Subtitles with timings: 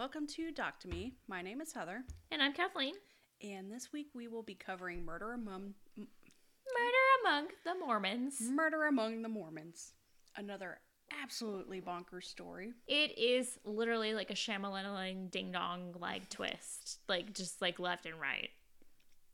[0.00, 1.12] welcome to Doc to Me.
[1.28, 2.94] My name is Heather, And I'm Kathleen.
[3.42, 8.36] and this week we will be covering Murder Among Murder Among the Mormons.
[8.40, 9.92] Murder Among the Mormons.
[10.38, 10.78] Another
[11.22, 12.72] absolutely bonkers story.
[12.88, 18.18] It is literally like a Shyamalan ding dong like twist, like just like left and
[18.18, 18.48] right.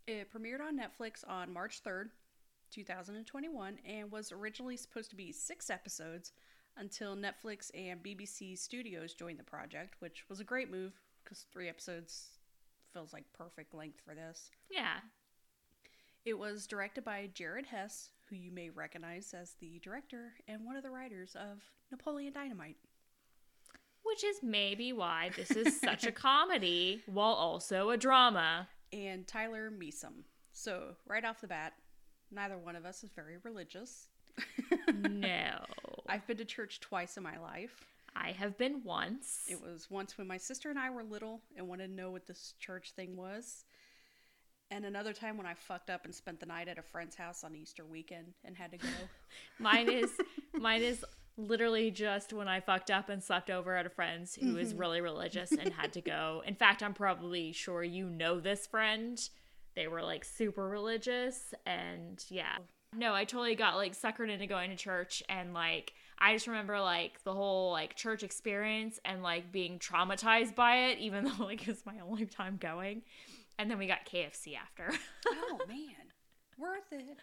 [0.08, 2.06] It premiered on Netflix on March 3rd,
[2.72, 6.32] 2021, and was originally supposed to be six episodes
[6.76, 10.92] until Netflix and BBC Studios joined the project, which was a great move
[11.24, 12.28] because three episodes
[12.92, 14.50] feels like perfect length for this.
[14.70, 14.98] Yeah.
[16.24, 20.76] It was directed by Jared Hess, who you may recognize as the director and one
[20.76, 22.76] of the writers of Napoleon Dynamite.
[24.02, 28.68] Which is maybe why this is such a comedy while also a drama.
[28.92, 30.22] and Tyler Measom.
[30.52, 31.74] So, right off the bat,
[32.30, 34.08] neither one of us is very religious.
[34.92, 35.64] No.
[36.08, 37.84] I've been to church twice in my life.
[38.14, 39.44] I have been once.
[39.48, 42.26] It was once when my sister and I were little and wanted to know what
[42.26, 43.64] this church thing was.
[44.70, 47.44] And another time when I fucked up and spent the night at a friend's house
[47.44, 48.88] on Easter weekend and had to go.
[49.58, 50.10] Mine is
[50.54, 51.04] mine is
[51.36, 54.78] literally just when I fucked up and slept over at a friend's who was mm-hmm.
[54.78, 56.42] really religious and had to go.
[56.46, 59.20] In fact, I'm probably sure you know this friend.
[59.74, 62.56] They were like super religious and yeah.
[62.96, 66.80] No, I totally got like suckered into going to church and like I just remember
[66.80, 71.66] like the whole like church experience and like being traumatized by it even though like
[71.68, 73.02] it's my only time going.
[73.58, 74.90] And then we got KFC after.
[75.28, 76.12] oh man,
[76.58, 77.18] worth it.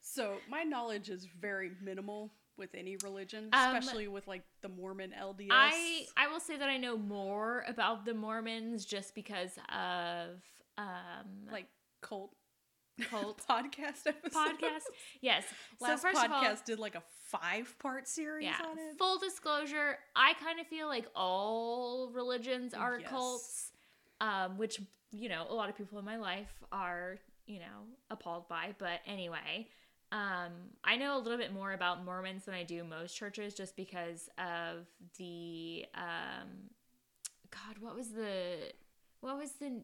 [0.00, 5.12] So my knowledge is very minimal with any religion, Um, especially with like the Mormon
[5.18, 5.48] LDS.
[5.50, 10.40] I I will say that I know more about the Mormons just because of
[10.76, 11.66] um like
[12.02, 12.34] cult
[13.02, 14.34] cult podcast episodes.
[14.34, 14.84] podcast.
[15.20, 15.44] Yes.
[15.80, 18.66] Last so first podcast all, did like a five part series yeah.
[18.66, 18.98] on it.
[18.98, 23.08] Full disclosure, I kind of feel like all religions are Yes.
[23.08, 23.72] cults,
[24.20, 24.80] um, which
[25.12, 28.74] you know a lot of people in my life are you know appalled by.
[28.78, 29.68] But anyway,
[30.12, 30.52] um,
[30.84, 34.28] I know a little bit more about Mormons than I do most churches, just because
[34.38, 34.86] of
[35.18, 36.48] the um,
[37.50, 38.72] God, what was the
[39.20, 39.82] what was the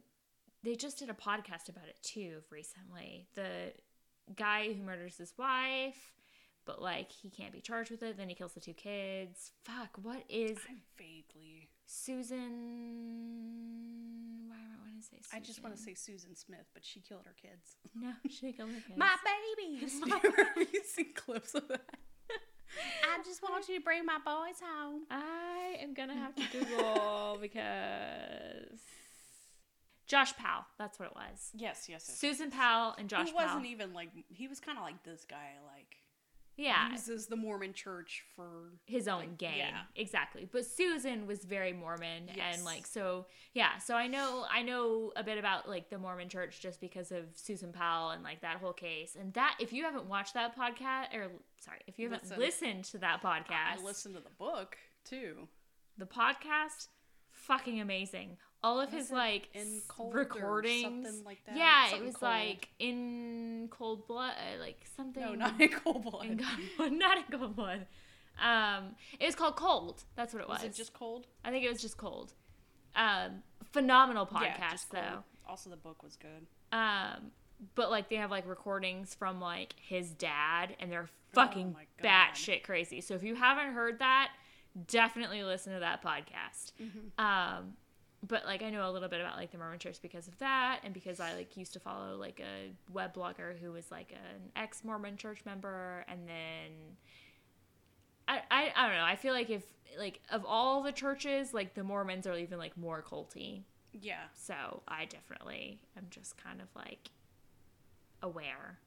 [0.67, 3.29] they just did a podcast about it too recently.
[3.35, 3.73] The
[4.35, 6.13] guy who murders his wife,
[6.65, 8.17] but like he can't be charged with it.
[8.17, 9.53] Then he kills the two kids.
[9.65, 11.69] Fuck, what is I vaguely.
[11.87, 12.41] Susan?
[14.49, 15.19] Why am I want to say?
[15.23, 15.37] Susan?
[15.37, 17.77] I just want to say Susan Smith, but she killed her kids.
[17.95, 18.11] no.
[18.29, 18.99] She killed her kids.
[18.99, 19.15] My
[19.57, 20.01] babies.
[20.11, 21.85] Have you seen clips of that?
[23.05, 25.03] I just want you to bring my boys home.
[25.11, 28.81] I am gonna have to Google because
[30.07, 30.65] Josh Powell.
[30.79, 31.51] That's what it was.
[31.55, 32.19] Yes, yes, yes.
[32.19, 33.27] Susan Powell and Josh Powell.
[33.29, 33.67] He wasn't Powell.
[33.73, 35.97] even like he was kind of like this guy, like
[36.59, 39.81] yeah, uses the Mormon Church for his own like, game yeah.
[39.95, 42.57] exactly but susan was very mormon Yes.
[42.57, 46.31] and like so yeah so i know i know a bit about like the mormon
[46.31, 49.85] church just because of susan powell and like that whole case and that if you
[49.85, 51.31] haven't watched that podcast or
[51.61, 52.39] sorry if you haven't Listen.
[52.39, 55.49] listened to that podcast I listened to the book too.
[55.99, 56.89] the podcast
[57.33, 61.57] fucking amazing all of his like in cold or recordings something like that?
[61.57, 62.31] yeah it was cold.
[62.33, 66.27] like in cold blood uh, like something No, not in cold blood.
[66.27, 66.41] in
[66.77, 67.87] cold, not in cold blood.
[68.43, 70.03] Um, it was called Cold.
[70.15, 70.59] That's what it was.
[70.59, 71.27] Was it just cold?
[71.45, 72.35] I think it was just Cold.
[72.95, 75.03] Um, phenomenal podcast cold.
[75.05, 75.25] though.
[75.49, 76.47] Also, the book was good.
[76.71, 77.31] Um,
[77.75, 82.63] but like they have like recordings from like his dad, and they're fucking Oh batshit
[82.63, 83.01] crazy.
[83.01, 84.33] So if you haven't heard that,
[84.87, 86.73] definitely listen to that podcast.
[86.83, 87.25] Mm-hmm.
[87.25, 87.73] Um,
[88.27, 90.81] but like I know a little bit about like the Mormon Church because of that,
[90.85, 94.51] and because I like used to follow like a web blogger who was like an
[94.57, 96.97] ex Mormon Church member, and then
[98.29, 99.05] I, I I don't know.
[99.05, 99.65] I feel like if
[99.99, 103.63] like of all the churches, like the Mormons are even like more culty.
[103.93, 104.25] Yeah.
[104.35, 107.11] So I definitely am just kind of like
[108.23, 108.79] aware,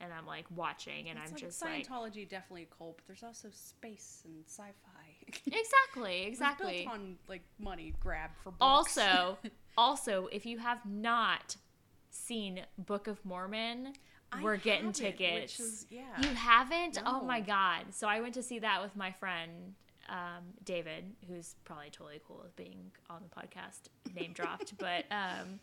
[0.00, 3.06] and I'm like watching, and It's I'm like just like Scientology definitely a cult, but
[3.06, 4.95] there's also space and sci-fi.
[5.46, 6.82] exactly, exactly.
[6.84, 8.58] built on like money grab for books.
[8.60, 9.38] Also,
[9.78, 11.56] also, if you have not
[12.10, 13.92] seen Book of Mormon,
[14.32, 15.60] I we're getting tickets.
[15.60, 16.02] Is, yeah.
[16.20, 17.00] You haven't?
[17.04, 17.86] Oh my god!
[17.90, 19.74] So I went to see that with my friend
[20.08, 24.76] um, David, who's probably totally cool with being on the podcast, name dropped.
[24.78, 25.60] but um,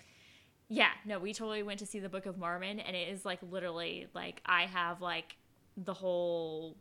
[0.70, 3.40] yeah, no, we totally went to see the Book of Mormon, and it is like
[3.50, 5.36] literally like I have like
[5.78, 6.78] the whole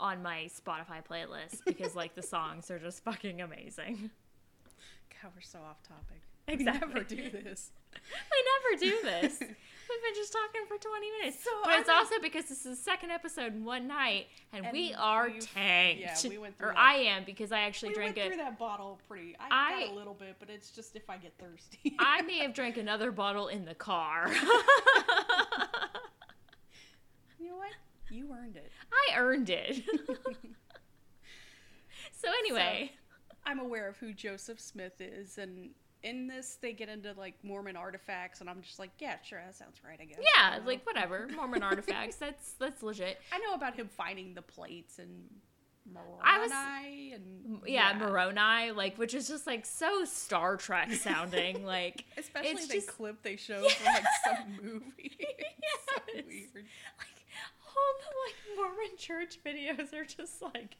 [0.00, 4.10] on my Spotify playlist because like the songs are just fucking amazing.
[5.22, 6.22] God, we're so off topic.
[6.48, 6.88] Exactly.
[6.88, 7.70] We never do this.
[7.94, 9.38] we never do this.
[9.40, 11.44] We've been just talking for 20 minutes.
[11.44, 14.64] So but it's I'm- also because this is the second episode in one night, and,
[14.64, 16.00] And we are tanked.
[16.00, 16.78] yeah, we went through Or that.
[16.78, 19.36] I am because I actually we drank went through that bottle pretty.
[19.38, 21.94] I, I- got a little bit, but it's just if I get thirsty.
[21.98, 24.28] I may have drank another bottle in the car.
[27.38, 27.70] you know what?
[28.10, 28.70] You earned it.
[28.92, 29.82] I earned it.
[32.12, 32.92] so anyway,
[33.46, 35.70] I'm aware of who Joseph Smith is, and
[36.02, 39.54] in this they get into like Mormon artifacts, and I'm just like, yeah, sure, that
[39.56, 40.18] sounds right, I guess.
[40.18, 42.16] yeah, I like whatever, Mormon artifacts.
[42.20, 43.18] That's that's legit.
[43.32, 45.24] I know about him finding the plates and
[45.92, 46.52] Moroni I was-
[47.14, 51.64] and Yeah, Moroni, like which is just like so Star Trek sounding.
[51.70, 55.16] Like Especially the just clip they show from like some movie.
[55.18, 56.48] It's so weird.
[56.54, 57.19] like
[57.76, 60.76] all the like Mormon church videos are just like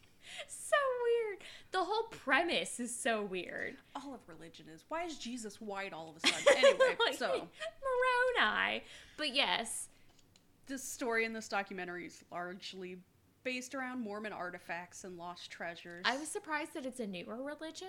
[0.49, 1.39] so weird.
[1.73, 3.77] The whole premise is so weird.
[3.97, 4.85] All of religion is.
[4.89, 6.65] Why is Jesus white all of a sudden?
[6.65, 7.49] Anyway, Like, so
[8.39, 8.83] Moroni.
[9.17, 9.89] But yes,
[10.67, 12.99] this story in this documentary is largely
[13.43, 16.03] based around Mormon artifacts and lost treasures.
[16.05, 17.89] I was surprised that it's a newer religion.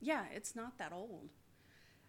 [0.00, 1.28] Yeah, it's not that old.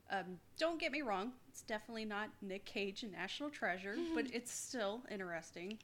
[0.10, 4.52] Um, don't get me wrong, it's definitely not Nick Cage and National Treasure, but it's
[4.52, 5.80] still interesting.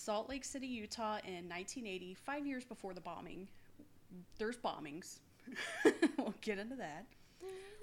[0.00, 3.46] Salt Lake City, Utah in 1980, five years before the bombing.
[4.38, 5.18] There's bombings.
[6.16, 7.04] we'll get into that.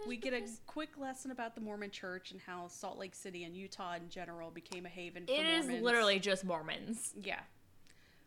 [0.07, 3.55] We get a quick lesson about the Mormon church and how Salt Lake City and
[3.55, 5.83] Utah in general became a haven for It is Mormons.
[5.83, 7.13] literally just Mormons.
[7.21, 7.39] Yeah.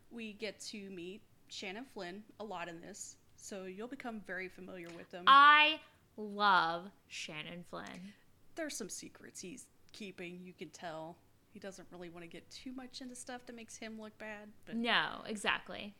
[0.09, 4.87] We get to meet Shannon Flynn a lot in this, so you'll become very familiar
[4.95, 5.25] with him.
[5.27, 5.81] I
[6.15, 8.13] love Shannon Flynn.
[8.55, 11.17] There's some secrets he's keeping, you can tell.
[11.53, 14.49] He doesn't really want to get too much into stuff that makes him look bad,
[14.65, 15.93] but No, exactly.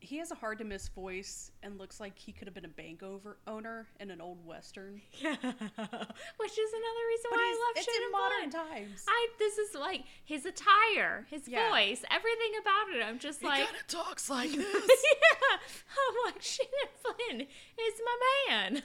[0.00, 2.68] he has a hard to miss voice and looks like he could have been a
[2.68, 5.00] bank over owner in an old western.
[5.12, 5.34] Yeah.
[5.40, 8.86] Which is another reason But why I love it's Shannon in modern Flynn.
[8.90, 9.04] times.
[9.08, 11.70] I this is like his attire, his Yeah.
[11.70, 13.02] voice, everything about it.
[13.04, 14.58] I'm just like kind of talks like this.
[14.66, 15.56] yeah.
[15.56, 18.16] I'm like Shannon Flynn is my
[18.48, 18.82] man.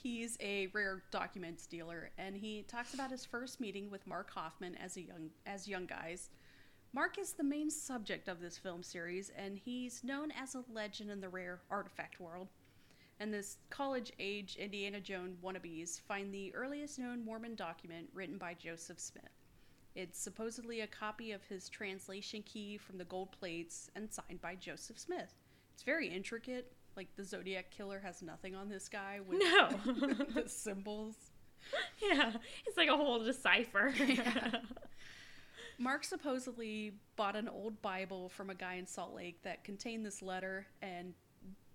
[0.00, 4.76] He's a rare documents dealer, and he talks about his first meeting with Mark Hofmann
[4.76, 6.30] as a young as young guys.
[6.92, 11.10] Mark is the main subject of this film series, and he's known as a legend
[11.10, 12.46] in the rare artifact world.
[13.18, 19.00] And this college-age Indiana Jones wannabes find the earliest known Mormon document written by Joseph
[19.00, 19.24] Smith.
[19.96, 24.54] It's supposedly a copy of his translation key from the gold plates and signed by
[24.54, 25.34] Joseph Smith.
[25.74, 26.72] It's very intricate.
[26.98, 29.68] Like the Zodiac killer has nothing on this guy with No.
[30.42, 31.14] the symbols.
[32.02, 32.32] yeah,
[32.66, 33.94] it's like a whole decipher.
[34.06, 34.56] Yeah.
[35.78, 40.22] Mark supposedly bought an old Bible from a guy in Salt Lake that contained this
[40.22, 41.14] letter, and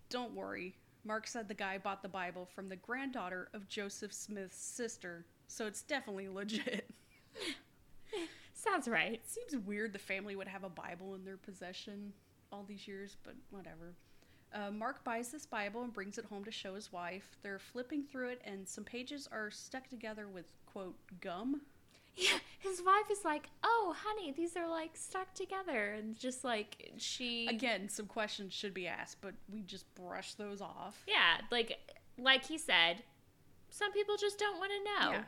[0.09, 0.75] don't worry,
[1.05, 5.67] Mark said the guy bought the Bible from the granddaughter of Joseph Smith's sister, so
[5.67, 6.89] it's definitely legit.
[8.53, 9.21] Sounds right.
[9.25, 12.11] Seems weird the family would have a Bible in their possession
[12.51, 13.95] all these years, but whatever.
[14.53, 17.37] Uh, Mark buys this Bible and brings it home to show his wife.
[17.41, 21.61] They're flipping through it, and some pages are stuck together with, quote, gum.
[22.15, 26.91] Yeah, his wife is like, "Oh, honey, these are like stuck together," and just like
[26.97, 31.03] she Again, some questions should be asked, but we just brush those off.
[31.07, 31.79] Yeah, like
[32.19, 33.01] like he said,
[33.71, 35.11] some people just don't want to know.
[35.13, 35.23] Yeah.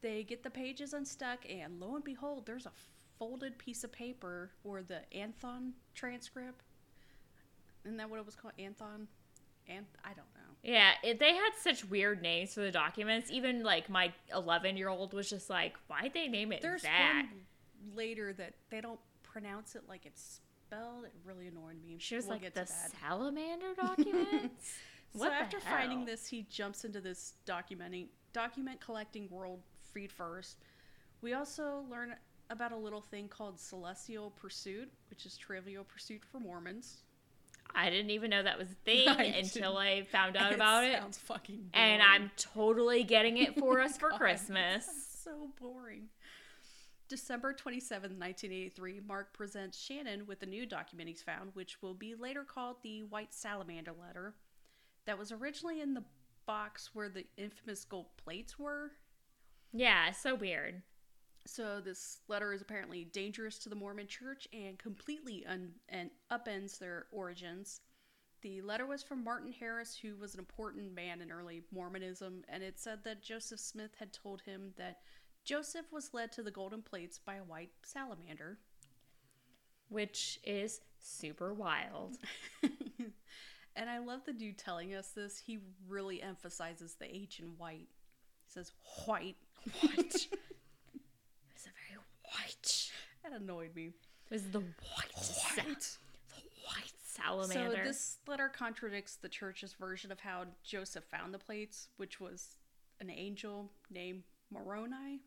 [0.00, 2.72] They get the pages unstuck, and lo and behold, there's a
[3.18, 6.62] folded piece of paper or the Anthon transcript.
[7.84, 8.54] Isn't that what it was called?
[8.58, 9.06] Anthon?
[9.70, 10.54] Anth- I don't know.
[10.62, 13.30] Yeah, it, they had such weird names for the documents.
[13.30, 17.26] Even like my 11 year old was just like, "Why'd they name it There's that?"
[17.30, 21.04] one later that they don't pronounce it like it's spelled.
[21.04, 21.96] It really annoyed me.
[21.98, 22.92] She was We'll like, get "The that.
[23.00, 24.74] salamander documents."
[25.12, 29.60] what so the after finding this, he jumps into this documenting document collecting world
[29.92, 30.58] feed first.
[31.22, 32.14] We also learn
[32.50, 37.03] about a little thing called celestial pursuit, which is trivial pursuit for Mormons.
[37.74, 40.98] I didn't even know that was a thing I until I found out about it,
[40.98, 41.70] Sounds fucking.
[41.74, 42.02] and.
[42.02, 44.86] I'm totally getting it for us for God, Christmas.
[45.24, 46.08] so boring.
[47.08, 52.14] December 27, 1983, Mark presents Shannon with a new document he's found, which will be
[52.14, 54.34] later called the White Salamander Letter,
[55.06, 56.02] that was originally in the
[56.46, 58.92] box where the infamous gold plates were.
[59.72, 60.82] Yeah, so weird.
[61.46, 66.78] So this letter is apparently dangerous to the Mormon Church and completely un- and upends
[66.78, 67.80] their origins.
[68.40, 72.62] The letter was from Martin Harris, who was an important man in early Mormonism, and
[72.62, 75.00] it said that Joseph Smith had told him that
[75.44, 78.58] Joseph was led to the golden plates by a white salamander.
[79.88, 82.16] Which is super wild.
[83.76, 85.38] and I love the dude telling us this.
[85.38, 87.88] He really emphasizes the H in white.
[88.46, 88.72] He says
[89.04, 89.36] white.
[89.80, 90.28] White.
[92.46, 93.32] It's a very white.
[93.32, 93.86] That annoyed me.
[94.30, 95.16] It was the white.
[95.16, 97.76] sa- the white salamander.
[97.76, 102.58] So this letter contradicts the church's version of how Joseph found the plates, which was
[103.00, 105.20] an angel named Moroni.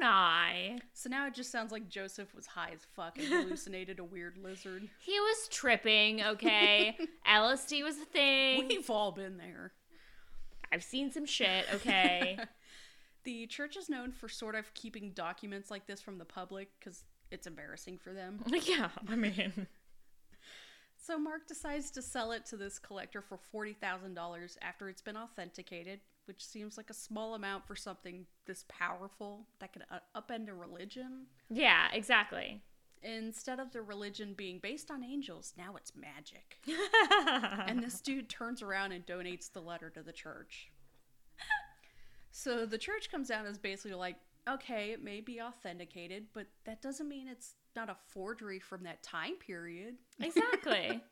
[0.00, 0.78] Moroni.
[0.94, 4.38] So now it just sounds like Joseph was high as fuck and hallucinated a weird
[4.38, 4.88] lizard.
[5.00, 6.96] He was tripping, okay?
[7.28, 8.66] LSD was a thing.
[8.68, 9.72] We've all been there.
[10.72, 12.38] I've seen some shit, okay?
[13.24, 17.04] The church is known for sort of keeping documents like this from the public because
[17.30, 18.40] it's embarrassing for them.
[18.64, 19.66] yeah, I mean.
[21.02, 26.00] So Mark decides to sell it to this collector for $40,000 after it's been authenticated,
[26.26, 29.84] which seems like a small amount for something this powerful that could
[30.14, 31.26] upend a religion.
[31.48, 32.60] Yeah, exactly.
[33.02, 36.58] Instead of the religion being based on angels, now it's magic.
[37.66, 40.70] and this dude turns around and donates the letter to the church.
[42.30, 44.16] So the church comes down and is basically like,
[44.48, 49.02] okay, it may be authenticated, but that doesn't mean it's not a forgery from that
[49.02, 49.96] time period.
[50.20, 51.00] exactly.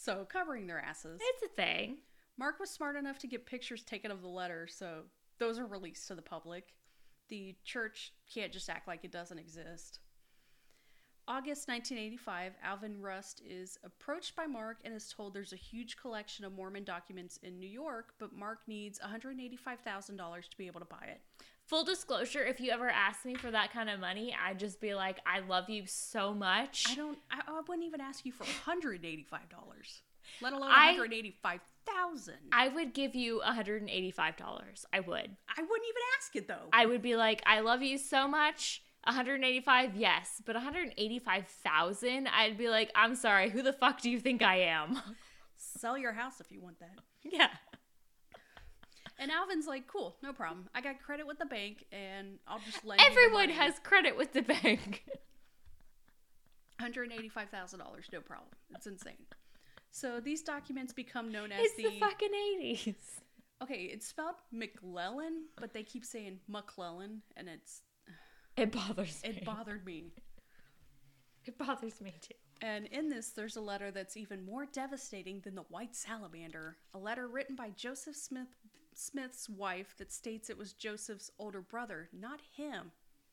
[0.00, 1.20] So covering their asses.
[1.20, 1.96] It's a thing.
[2.36, 5.02] Mark was smart enough to get pictures taken of the letter, so
[5.40, 6.72] those are released to the public.
[7.28, 9.98] The church can't just act like it doesn't exist.
[11.28, 16.42] August 1985, Alvin Rust is approached by Mark and is told there's a huge collection
[16.46, 21.04] of Mormon documents in New York, but Mark needs $185,000 to be able to buy
[21.06, 21.20] it.
[21.66, 24.94] Full disclosure, if you ever asked me for that kind of money, I'd just be
[24.94, 26.86] like, I love you so much.
[26.88, 29.26] I don't, I, I wouldn't even ask you for $185,
[30.40, 32.34] let alone 185,000.
[32.52, 33.84] I would give you $185.
[34.94, 35.36] I would.
[35.58, 36.70] I wouldn't even ask it though.
[36.72, 38.82] I would be like, I love you so much.
[39.08, 44.42] 185, yes, but 185,000, I'd be like, I'm sorry, who the fuck do you think
[44.42, 45.00] I am?
[45.56, 46.98] Sell your house if you want that.
[47.24, 47.48] yeah.
[49.18, 50.68] And Alvin's like, cool, no problem.
[50.74, 54.42] I got credit with the bank, and I'll just lend Everyone has credit with the
[54.42, 55.04] bank.
[56.80, 57.78] $185,000,
[58.12, 58.50] no problem.
[58.76, 59.14] It's insane.
[59.90, 62.28] So these documents become known as it's the, the fucking
[62.60, 62.94] 80s.
[63.62, 63.90] okay.
[63.92, 67.82] It's spelled McLellin, but they keep saying McClellan, and it's
[68.58, 69.28] It bothers me.
[69.30, 70.12] it bothered me.
[71.44, 72.34] it bothers me too.
[72.60, 76.76] And in this, there's a letter that's even more devastating than the White Salamander.
[76.92, 78.48] A letter written by Joseph Smith
[78.94, 82.90] Smith's wife that states it was Joseph's older brother, not him,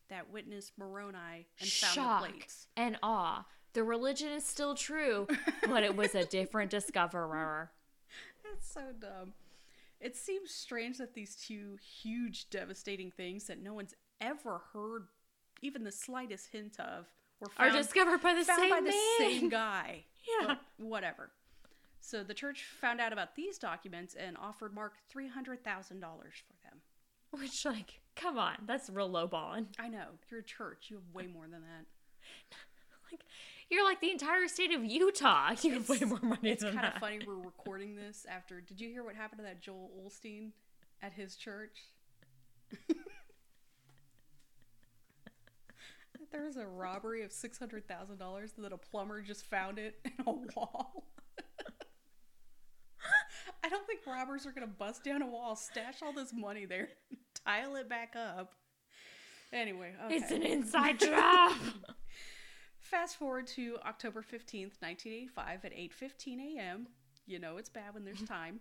[0.09, 2.67] that witnessed Moroni and found the plates.
[2.77, 3.45] and awe.
[3.73, 5.27] The religion is still true,
[5.67, 7.71] but it was a different discoverer.
[8.43, 9.33] That's so dumb.
[9.99, 15.07] It seems strange that these two huge, devastating things that no one's ever heard
[15.61, 17.05] even the slightest hint of
[17.39, 20.05] were found, Are discovered by the same by the same guy.
[20.41, 20.47] Yeah.
[20.47, 21.29] But whatever.
[21.99, 26.33] So the church found out about these documents and offered Mark three hundred thousand dollars
[26.47, 26.79] for them.
[27.29, 29.67] Which, like, come on, that's real low balling.
[29.77, 31.85] I know you're a church; you have way more than that.
[33.11, 33.21] Like,
[33.69, 35.51] you're like the entire state of Utah.
[35.61, 38.61] You have way more money It's kind of funny we're recording this after.
[38.61, 40.49] Did you hear what happened to that Joel Osteen
[41.03, 41.77] at his church?
[46.35, 49.95] There was a robbery of six hundred thousand dollars that a plumber just found it
[50.03, 51.07] in a wall.
[53.63, 56.89] I don't think robbers are gonna bust down a wall, stash all this money there,
[57.45, 58.51] tile it back up.
[59.53, 60.15] Anyway, okay.
[60.15, 61.53] It's an inside job.
[62.79, 66.87] Fast forward to October 15th, 1985 at 8:15 a.m.
[67.25, 68.59] You know it's bad when there's time.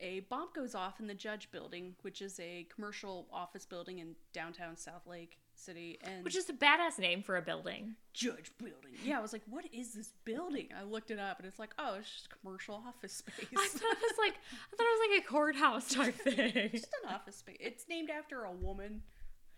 [0.00, 4.16] A bomb goes off in the Judge Building, which is a commercial office building in
[4.32, 7.94] downtown Salt Lake City and Which is a badass name for a building.
[8.12, 8.92] Judge Building.
[9.04, 11.74] Yeah, I was like, "What is this building?" I looked it up and it's like,
[11.78, 15.10] "Oh, it's just commercial office space." I thought it was like I thought it was
[15.10, 16.70] like a courthouse type thing.
[16.72, 17.56] just an office space.
[17.60, 19.02] It's named after a woman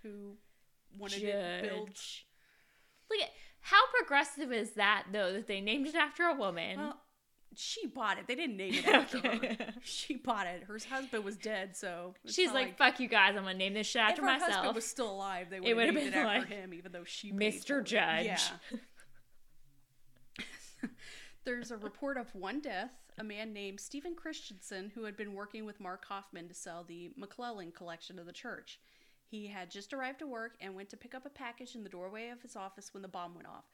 [0.02, 0.36] who
[0.98, 2.26] wanted it built Judge.
[3.10, 3.20] Look
[3.60, 6.78] how progressive is that though that they named it after a woman.
[6.78, 7.00] Well,
[7.56, 8.26] she bought it.
[8.26, 9.56] They didn't name it after Okay.
[9.58, 9.74] her.
[9.82, 10.64] She bought it.
[10.64, 13.36] Her husband was dead, so She's not like, "Fuck you guys!
[13.36, 15.94] I'm gonna name this shit if after her husband was still alive, they would have
[15.94, 17.82] named it been after like, him, even though she Mr.
[17.84, 18.26] Judge.
[18.26, 18.38] Yeah.
[21.44, 22.90] There's a report of one death.
[23.18, 27.10] A man named Stephen Christensen, who had been working with Mark Hofmann to sell the
[27.16, 28.80] McClellan collection of the church.
[29.26, 31.88] He had just arrived to work and went to pick up a package in the
[31.88, 33.64] doorway of his office when the bomb went off.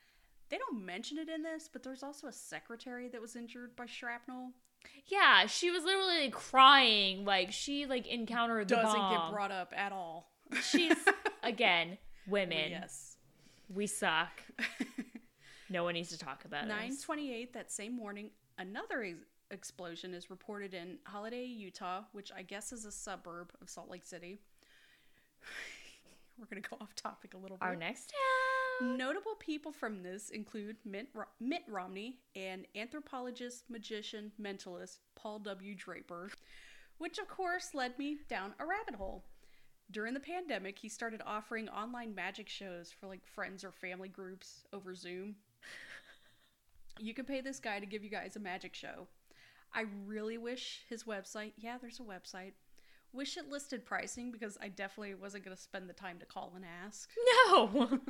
[0.50, 3.86] They don't mention it in this, but there's also a secretary that was injured by
[3.86, 4.50] shrapnel.
[5.06, 9.26] Yeah, she was literally crying, like she like encountered the Doesn't bomb.
[9.26, 10.30] get brought up at all.
[10.62, 10.96] She's
[11.42, 12.70] again women.
[12.70, 13.16] Yes.
[13.72, 14.42] We suck.
[15.72, 17.00] No one needs to talk about Nine us.
[17.00, 19.18] twenty-eight that same morning, another ex-
[19.52, 24.04] explosion is reported in Holladay, Utah, which I guess is a suburb of Salt Lake
[24.04, 24.40] City.
[26.38, 27.64] We're going to go off topic a little bit.
[27.64, 28.18] Our next town.
[28.80, 31.08] Notable people from this include Mitt,
[31.38, 35.74] Mitt Romney and anthropologist, magician, mentalist Paul W.
[35.74, 36.30] Draper,
[36.96, 39.24] which of course led me down a rabbit hole.
[39.90, 44.64] During the pandemic, he started offering online magic shows for like friends or family groups
[44.72, 45.36] over Zoom.
[46.98, 49.08] You can pay this guy to give you guys a magic show.
[49.74, 52.52] I really wish his website, yeah, there's a website,
[53.12, 56.52] wish it listed pricing because I definitely wasn't going to spend the time to call
[56.56, 57.10] and ask.
[57.50, 58.00] No.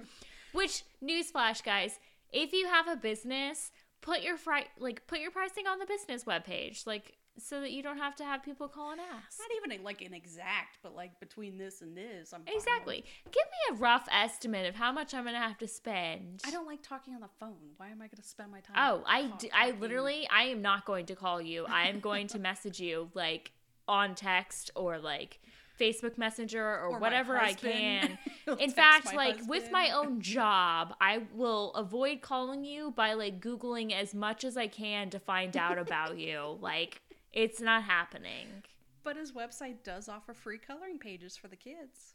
[0.52, 1.99] Which newsflash, guys?
[2.33, 6.25] If you have a business, put your fri- like put your pricing on the business
[6.25, 9.38] webpage, like so that you don't have to have people call and ask.
[9.38, 13.04] Not even like an exact, but like between this and this, I'm Exactly.
[13.25, 16.42] Give me a rough estimate of how much I'm gonna have to spend.
[16.45, 17.57] I don't like talking on the phone.
[17.76, 18.76] Why am I going to spend my time?
[18.76, 21.64] Oh, I, d- I literally, I am not going to call you.
[21.66, 23.52] I am going to message you like
[23.90, 25.40] on text or like
[25.78, 28.18] Facebook Messenger or, Or whatever I can.
[28.59, 33.92] In fact, like with my own job, I will avoid calling you by like Googling
[33.92, 36.59] as much as I can to find out about you.
[36.70, 37.00] Like,
[37.32, 38.47] it's not happening.
[39.02, 42.14] But his website does offer free coloring pages for the kids.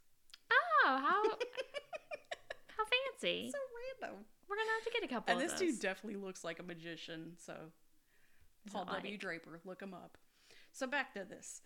[0.51, 1.23] Oh, how
[2.77, 3.49] how fancy.
[3.51, 3.57] So
[4.01, 4.23] random.
[4.47, 5.71] We're gonna have to get a couple And this those.
[5.71, 7.33] dude definitely looks like a magician.
[7.37, 7.53] So
[8.71, 9.17] Paul W.
[9.17, 10.17] Draper, look him up.
[10.75, 11.61] So back to this.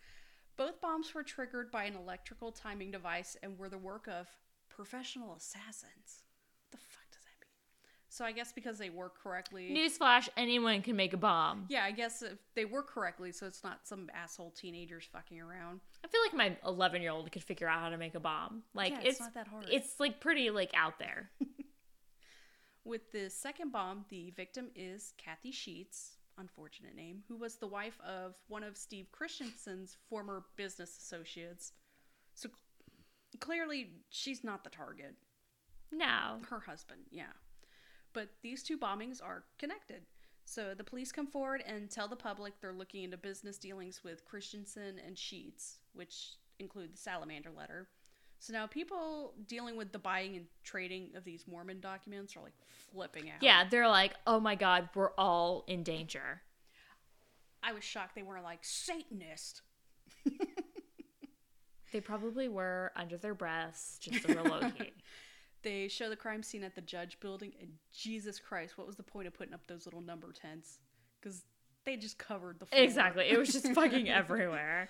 [0.55, 4.27] Both bombs were triggered by an electrical timing device and were the work of
[4.69, 6.21] professional assassins.
[6.69, 7.49] What the fuck does that mean?
[8.09, 9.73] So I guess because they work correctly.
[9.75, 11.65] Newsflash: anyone can make a bomb.
[11.69, 15.79] yeah, I guess if they work correctly, so it's not some asshole teenagers fucking around.
[16.05, 18.61] I feel like my 11 year old could figure out how to make a bomb.
[18.75, 19.65] Like Yeah, it's it's not that hard.
[19.71, 21.31] It's like pretty like out there.
[22.83, 27.99] With the second bomb, the victim is Kathy Sheets, unfortunate name, who was the wife
[28.07, 31.73] of one of Steve Christensen's former business associates.
[32.35, 32.49] So
[33.39, 35.15] clearly, she's not the target.
[35.91, 36.39] No.
[36.49, 37.33] Her husband, yeah.
[38.13, 40.01] But these two bombings are connected.
[40.45, 44.25] So the police come forward and tell the public they're looking into business dealings with
[44.25, 47.87] Christensen and Sheets, which include the salamander letter.
[48.39, 52.53] So now people dealing with the buying and trading of these Mormon documents are like
[52.91, 53.41] flipping out.
[53.41, 56.41] Yeah, they're like, oh my god, we're all in danger.
[57.61, 59.61] I was shocked they weren't like Satanist.
[61.91, 64.93] They probably were under their breaths, just a real low key.
[65.61, 69.03] They show the crime scene at the judge building, and Jesus Christ, what was the
[69.03, 70.79] point of putting up those little number tents?
[71.19, 71.43] Because
[71.83, 72.81] they just covered the floor.
[72.81, 73.25] exactly.
[73.29, 74.87] It was just fucking everywhere.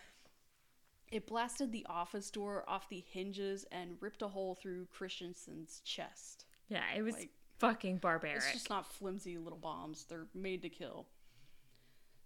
[1.12, 6.46] It blasted the office door off the hinges and ripped a hole through Christensen's chest.
[6.68, 8.38] Yeah, it was Like, fucking barbaric.
[8.38, 10.06] It's just not flimsy little bombs.
[10.08, 11.08] They're made to kill.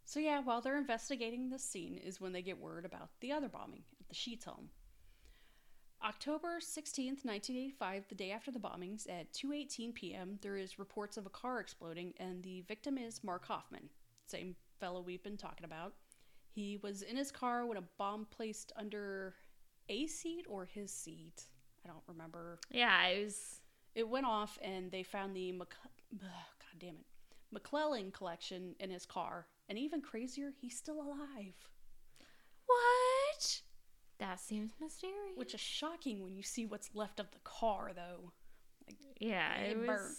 [0.06, 3.48] So yeah, while they're investigating this scene is when they get word about the other
[3.48, 4.69] bombing at the Sheets home.
[6.04, 11.26] October 16th, 1985, the day after the bombings at 2:18 p.m., there is reports of
[11.26, 13.89] a car exploding and the victim is Mark Hofmann,
[14.28, 15.93] same fellow we've been talking about.
[16.53, 19.33] He was in his car when a bomb placed under
[19.89, 21.43] a seat or his seat.
[21.83, 23.59] I don't remember yeah, it was.
[23.95, 25.75] it went off and they found the Mc-
[26.13, 27.05] ugh, god damn it
[27.51, 31.53] mcclellan collection in his car and even crazier he's still alive
[32.65, 33.61] What?
[34.19, 35.35] That seems mysterious.
[35.35, 38.31] which is shocking when you see what's left of the car though
[39.19, 39.87] Yeah, It it was.
[39.87, 40.15] burnt.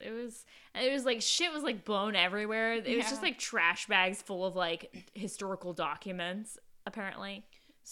[0.00, 0.44] It was.
[0.74, 2.74] It was like shit was like blown everywhere.
[2.74, 6.58] It was just like trash bags full of like historical documents.
[6.86, 7.44] Apparently,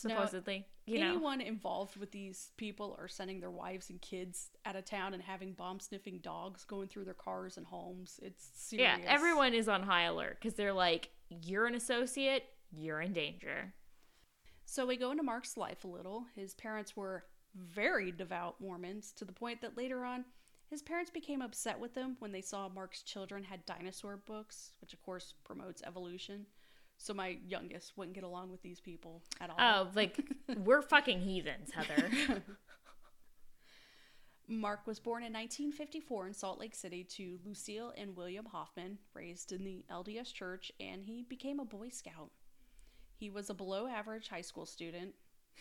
[0.05, 1.09] Now, supposedly, you know.
[1.11, 5.23] anyone involved with these people are sending their wives and kids out of town and
[5.23, 9.69] having bomb sniffing dogs going through their cars and homes it's serious Yeah, everyone is
[9.69, 13.75] on high alert because they're like, you're an associate, you're in danger.
[14.65, 16.25] So we go into Mark's life a little.
[16.35, 20.25] His parents were very devout Mormons to the point that later on,
[20.69, 24.93] his parents became upset with him when they saw Mark's children had dinosaur books, which
[24.93, 26.47] of course promotes evolution.
[26.99, 29.57] So my youngest wouldn't get along with these people at all.
[29.59, 30.19] Oh, like
[30.57, 32.43] we're fucking heathens, Heather.
[34.49, 39.53] Mark was born in 1954 in Salt Lake City to Lucille and William Hofmann, raised
[39.53, 42.31] in the LDS Church, and he became a Boy Scout.
[43.17, 45.15] He was a below average high school student.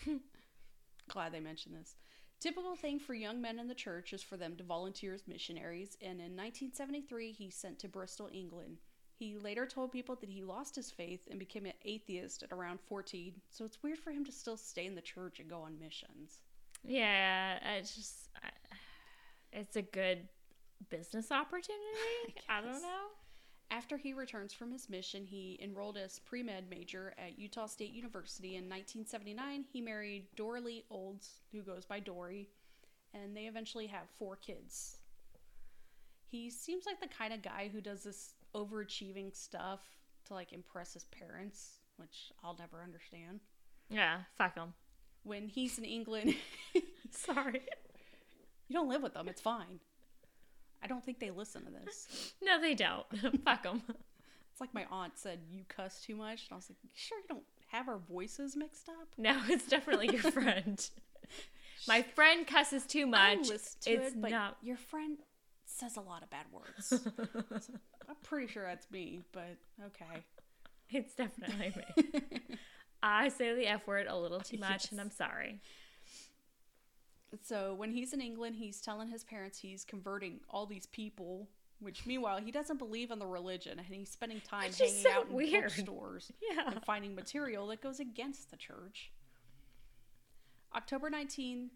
[1.09, 1.95] Glad they mentioned this.
[2.39, 5.97] Typical thing for young men in the church is for them to volunteer as missionaries,
[6.01, 8.77] and in 1973 he sent to Bristol, England.
[9.17, 12.79] He later told people that he lost his faith and became an atheist at around
[12.81, 15.79] 14, so it's weird for him to still stay in the church and go on
[15.79, 16.41] missions.
[16.83, 18.29] yeah, it's just,
[19.51, 20.27] it's a good
[20.89, 22.35] business opportunity.
[22.49, 23.07] I, don't know.
[23.71, 27.91] After he returns from his mission, he enrolled as pre med major at Utah State
[27.93, 28.49] University.
[28.55, 32.47] In 1979, he married Doralee Olds, who goes by Dory,
[33.13, 34.97] and they eventually have four kids.
[36.29, 39.81] He seems like the kind of guy who does this overachieving stuff
[40.25, 43.39] to like impress his parents, which I'll never understand.
[43.89, 44.73] Yeah, fuck them.
[45.23, 46.35] When he's in England,
[47.09, 47.61] Sorry.
[48.67, 49.79] you don't live with them, it's fine.
[50.83, 52.33] I don't think they listen to this.
[52.43, 53.05] No, they don't.
[53.45, 53.81] fuck them.
[54.51, 56.43] It's like my aunt said, you cuss too much.
[56.47, 59.07] And I was like, "You sure you don't have our voices mixed up?
[59.17, 60.87] No, it's definitely your friend.
[61.87, 63.49] My friend cusses too I much.
[63.49, 64.57] listen to It's it, but not.
[64.61, 65.17] your friend
[65.65, 66.93] says a lot of bad words.
[68.07, 69.57] I'm pretty sure that's me, but
[69.87, 70.23] okay.
[70.91, 72.39] It's definitely me.
[73.01, 75.59] I say the F word a little too much, and I'm sorry.
[77.43, 81.47] So when he's in England, he's telling his parents he's converting all these people,
[81.79, 85.11] which meanwhile he doesn't believe in the religion, and he's spending time Which hanging so
[85.11, 85.63] out in weird.
[85.63, 86.71] bookstores Yeah.
[86.71, 89.11] and finding material that goes against the church.
[90.75, 91.69] October 19,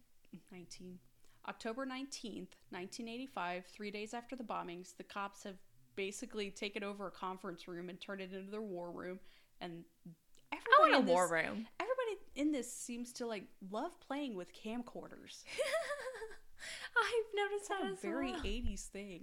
[0.51, 0.99] 19
[1.47, 5.55] October 19th, 1985, three days after the bombings, the cops have
[5.95, 9.19] basically taken over a conference room and turned it into their war room.
[9.61, 9.83] And
[10.51, 11.65] I want a in this- war room.
[12.39, 15.43] In this seems to like love playing with camcorders.
[16.97, 18.41] I've noticed It's that a as very well.
[18.41, 19.21] 80s thing.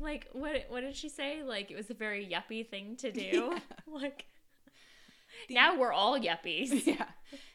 [0.00, 0.66] Like what?
[0.68, 1.42] What did she say?
[1.42, 3.20] Like it was a very yuppie thing to do.
[3.52, 3.58] Yeah.
[3.92, 4.26] Like
[5.48, 6.86] The- now we're all yuppies.
[6.86, 7.06] yeah.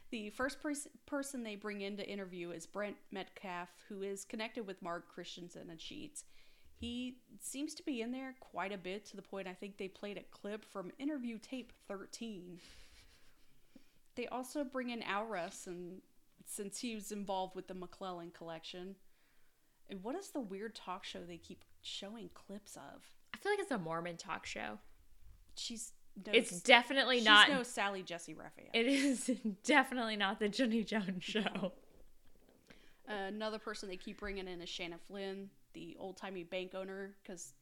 [0.10, 4.65] The first pers- person they bring in to interview is Brent Metcalf, who is connected
[4.65, 6.23] with Mark Christensen and Sheets.
[6.80, 9.88] He seems to be in there quite a bit to the point I think they
[9.88, 12.60] played a clip from interview tape 13.
[14.17, 16.01] They also bring in Al Rust, and
[16.43, 18.95] since he was involved with the McClellan collection.
[19.89, 23.03] And what is the weird talk show they keep showing clips of?
[23.34, 24.80] I feel like it's a Mormon talk show.
[25.56, 25.93] She's
[26.25, 27.49] no, It's definitely she's not.
[27.49, 28.71] no Sally Jessy Raphael.
[28.73, 29.30] It is
[29.63, 31.73] definitely not the Jenny Jones show.
[33.08, 37.53] Another person they keep bringing in is Shannon Flynn, the old timey bank owner, because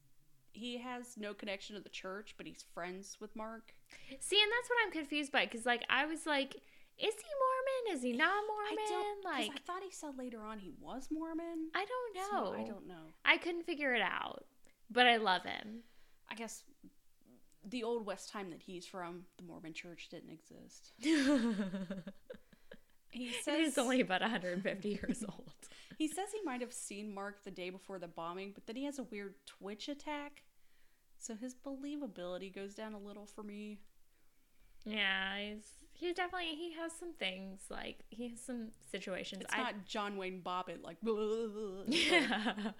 [0.56, 3.72] he has no connection to the church, but he's friends with Mark.
[4.20, 7.96] See, and that's what I'm confused by because, like, I was like, is he Mormon?
[7.96, 8.78] Is he not Mormon?
[8.84, 11.70] I don't 'cause like, I thought he said later on he was Mormon.
[11.74, 12.52] I don't so know.
[12.54, 13.12] I don't know.
[13.24, 14.44] I couldn't figure it out,
[14.90, 15.82] but I love him.
[16.30, 16.64] I guess
[17.68, 20.92] the old West time that he's from, the Mormon church didn't exist.
[23.10, 25.52] He says He's only about 150 years old.
[25.98, 28.84] he says he might have seen Mark the day before the bombing, but then he
[28.84, 30.42] has a weird twitch attack.
[31.18, 33.78] So his believability goes down a little for me.
[34.84, 39.42] Yeah, he's he definitely he has some things like he has some situations.
[39.42, 40.98] It's I- not John Wayne Bobbitt like.
[41.88, 42.72] Yeah.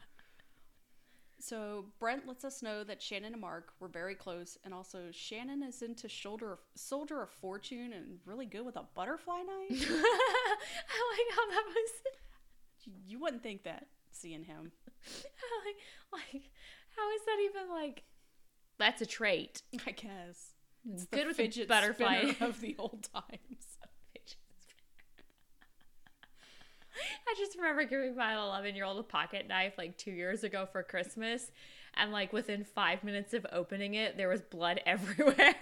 [1.38, 5.62] So Brent lets us know that Shannon and Mark were very close, and also Shannon
[5.62, 9.86] is into shoulder Soldier of Fortune and really good with a butterfly knife.
[9.90, 11.90] I like how that was.
[13.06, 14.72] You wouldn't think that seeing him.
[15.64, 16.42] Like, like,
[16.96, 18.02] how is that even like?
[18.78, 19.62] That's a trait.
[19.86, 20.52] I guess
[20.90, 22.32] It's the good with fidget butterfly.
[22.40, 23.76] of the old times.
[27.28, 30.66] I just remember giving my 11 year old a pocket knife like two years ago
[30.70, 31.50] for Christmas.
[31.94, 35.54] And like within five minutes of opening it, there was blood everywhere.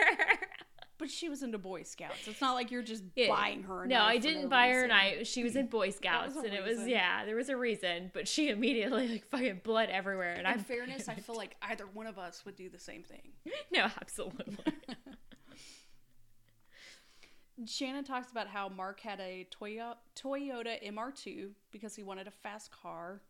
[0.97, 2.29] But she was into Boy Scouts.
[2.29, 3.29] It's not like you're just Yeah.
[3.29, 3.85] buying her.
[3.87, 4.89] No, I didn't no buy her a reason.
[4.89, 5.27] knife.
[5.27, 8.11] She was in Boy Scouts, and it was yeah, there was a reason.
[8.15, 11.87] But she immediately like fucking blood everywhere, and In I'm fairness, I feel like either
[11.93, 13.33] one of us would do the same thing.
[13.73, 14.57] no, absolutely.
[17.67, 22.71] Shannon talks about how Mark had a Toyota, Toyota MR2 because he wanted a fast
[22.73, 23.21] car.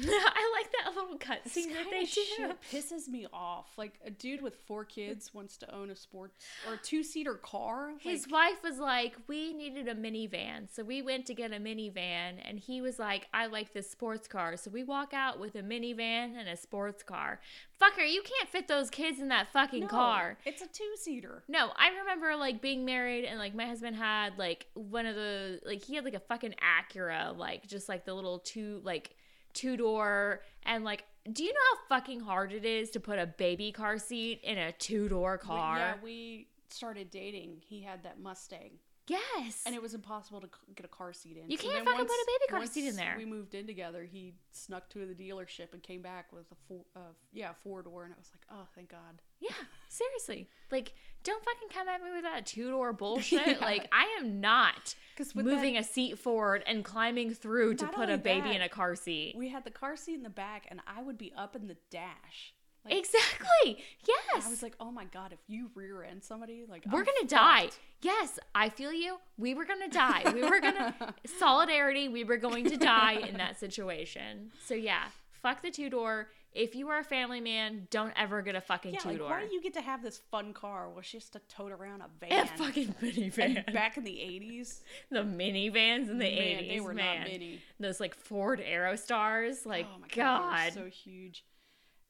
[0.08, 2.54] I like that little cutscene that they do.
[2.72, 3.66] pisses me off.
[3.76, 7.34] Like a dude with four kids wants to own a sports or a two seater
[7.34, 7.92] car.
[8.00, 12.38] His wife was like, "We needed a minivan, so we went to get a minivan."
[12.44, 15.62] And he was like, "I like this sports car, so we walk out with a
[15.62, 17.40] minivan and a sports car."
[17.80, 20.38] Fucker, you can't fit those kids in that fucking no, car.
[20.44, 21.42] It's a two seater.
[21.48, 25.60] No, I remember like being married and like my husband had like one of the
[25.64, 29.16] like he had like a fucking Acura, like just like the little two like
[29.54, 33.26] two door and like do you know how fucking hard it is to put a
[33.26, 35.78] baby car seat in a two door car?
[35.78, 37.62] Yeah, we started dating.
[37.66, 38.72] He had that Mustang,
[39.08, 39.62] yes.
[39.66, 41.50] and it was impossible to c- get a car seat in.
[41.50, 43.14] You So can't fucking put a baby car once seat in there.
[43.18, 44.04] We moved in together.
[44.04, 47.00] He snuck to the dealership and came back with a four, uh,
[47.32, 49.20] yeah, four door, and I was like, oh, thank God.
[49.40, 49.50] Yeah,
[49.88, 50.48] seriously.
[50.70, 53.46] Like, don't fucking come at me with that two door bullshit.
[53.46, 53.58] Yeah.
[53.60, 54.94] Like, I am not
[55.34, 58.68] moving that- a seat forward and climbing through to put a baby that, in a
[58.68, 59.34] car seat.
[59.36, 61.76] We had the car seat in the back, and I would be up in the
[61.90, 62.54] dash.
[62.84, 63.82] Like, exactly.
[64.06, 64.46] Yes.
[64.46, 67.70] I was like, oh my god, if you rear end somebody, like we're gonna die.
[68.02, 69.16] Yes, I feel you.
[69.38, 70.30] We were gonna die.
[70.34, 70.94] We were gonna
[71.38, 72.08] solidarity.
[72.08, 74.52] We were going to die in that situation.
[74.66, 75.04] So yeah,
[75.42, 76.28] fuck the two door.
[76.52, 79.30] If you are a family man, don't ever get a fucking Yeah, two like door.
[79.30, 82.02] why do you get to have this fun car while she has to tote around
[82.02, 82.30] a van?
[82.32, 83.64] and fucking minivan.
[83.66, 87.20] And back in the eighties, the minivans in the man, eighties, they were man.
[87.22, 87.60] not mini.
[87.80, 90.72] Those like Ford Aerostars, like oh my God.
[90.74, 91.44] they were so huge.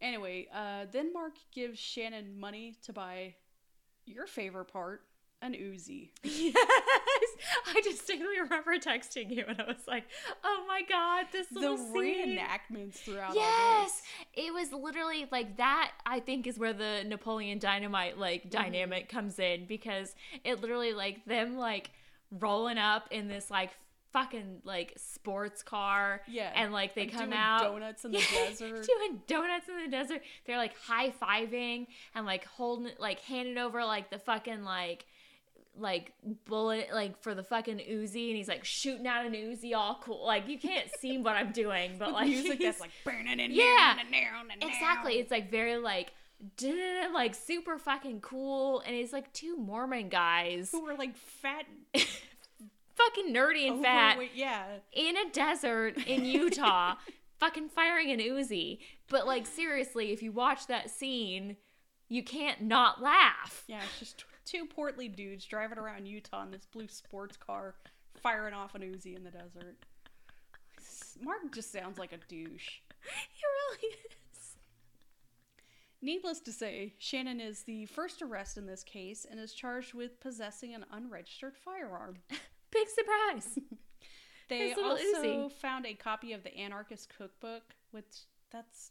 [0.05, 3.35] Anyway, uh, then Mark gives Shannon money to buy
[4.05, 5.01] your favorite part,
[5.43, 6.11] an Uzi.
[6.23, 6.55] Yes,
[7.75, 10.05] I distinctly remember texting you, and I was like,
[10.45, 14.03] "Oh my god, this The little scene." reenactments throughout all Yes,
[14.35, 15.93] it was literally like that.
[16.07, 18.51] I think is where the Napoleon Dynamite like Mm-hmm.
[18.51, 20.15] dynamic comes in because
[20.45, 21.91] it literally like them like
[22.31, 23.71] rolling up in this like
[24.15, 26.23] fucking like sports car.
[26.27, 28.87] Yeah, and like they and come doing out donuts in the desert.
[28.87, 30.23] doing donuts in the desert.
[30.47, 35.05] They're like high fiving and like holding like handing over like the fucking like
[35.77, 36.13] like
[36.47, 40.25] bullet like for the fucking Uzi and he's like shooting out an Uzi all cool.
[40.25, 43.97] Like you can't see what I'm doing, but like music that's like burning and Yeah,
[43.99, 44.69] exactly.
[44.69, 45.15] exactly.
[45.19, 46.13] It's like very like
[47.13, 51.65] like super fucking cool and it's like two Mormon guys who were like fat,
[52.95, 56.95] fucking nerdy and oh, fat overweight- Yeah, in a desert in Utah,
[57.41, 58.79] fucking firing an Uzi.
[59.09, 61.57] But like seriously, if you watch that scene,
[62.09, 63.65] you can't not laugh.
[63.67, 63.81] yeah.
[63.85, 67.75] It's just two portly dudes driving around Utah in this blue sports car,
[68.23, 69.77] firing off an Uzi in the desert.
[71.23, 72.69] Mark just sounds like a douche.
[73.05, 73.43] He
[73.85, 74.57] really is.
[76.01, 80.21] Needless to say, Shannon is the first arrest in this case and is charged with
[80.21, 82.17] possessing an unregistered firearm.
[82.75, 83.59] Big surprise.
[84.51, 85.53] They also Uzi.
[85.53, 88.05] found a copy of the Anarchist Cookbook, which
[88.51, 88.91] that's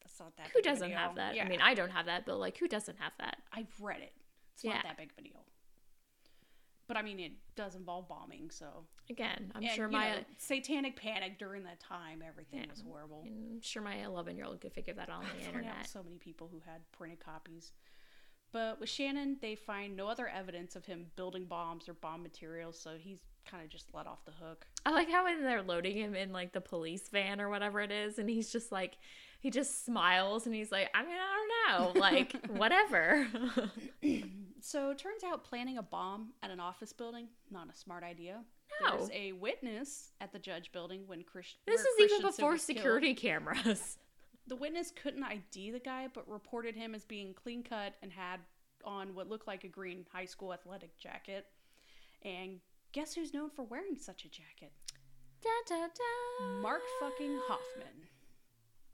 [0.00, 0.46] that's not that.
[0.46, 1.34] Who big of a doesn't have that?
[1.34, 3.38] Yeah, I mean, I don't have that, but like, who doesn't have that?
[3.52, 4.12] I've read it.
[4.54, 4.74] It's Yeah.
[4.74, 5.44] not that big of a deal.
[6.86, 10.94] But I mean, it does involve bombing, so Again, I'm And, sure my know, satanic
[10.94, 12.22] panic during that time.
[12.24, 13.24] Everything was horrible.
[13.26, 15.62] I'm sure my 11 year old could figure that out on the I found out
[15.64, 15.86] internet.
[15.88, 17.72] so many people who had printed copies.
[18.56, 22.78] But with Shannon, they find no other evidence of him building bombs or bomb materials,
[22.80, 24.66] so he's kind of just let off the hook.
[24.86, 27.90] I like how when they're loading him in like the police van or whatever it
[27.92, 28.96] is, and he's just like,
[29.40, 33.26] he just smiles and he's like, I mean, I don't know, like whatever.
[34.62, 38.42] So it turns out planning a bomb at an office building not a smart idea.
[38.82, 38.96] No.
[38.96, 41.54] There's a witness at the judge building when Chris.
[41.66, 42.78] this is even before was killed.
[42.78, 43.98] security cameras.
[44.48, 48.40] The witness couldn't ID the guy, but reported him as being clean cut and had
[48.84, 51.46] on what looked like a green high school athletic jacket.
[52.22, 52.60] And
[52.92, 54.72] guess who's known for wearing such a jacket?
[55.42, 56.60] Da, da, da.
[56.60, 58.06] Mark fucking Hofmann.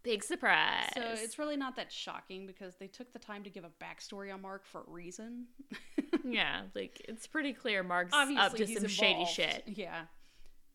[0.03, 0.91] Big surprise.
[0.95, 4.35] So it's really not that shocking because they took the time to give a backstory
[4.35, 5.47] on Mark for a reason.
[6.25, 9.62] yeah, like it's pretty clear Mark's Obviously, up to some shady shit.
[9.67, 10.03] Yeah.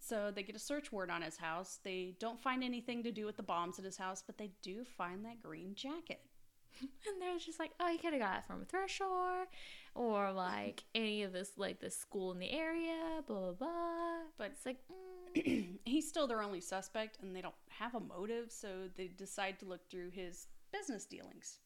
[0.08, 1.80] So they get a search warrant on his house.
[1.84, 4.86] They don't find anything to do with the bombs at his house, but they do
[4.86, 6.22] find that green jacket.
[6.82, 9.48] And they're just like, oh, you could have got it from store
[9.96, 14.20] or like any of this, like the school in the area, blah, blah, blah.
[14.38, 18.52] But- it's like, mm, He's still their only suspect, and they don't have a motive,
[18.52, 21.60] so they decide to look through his business dealings.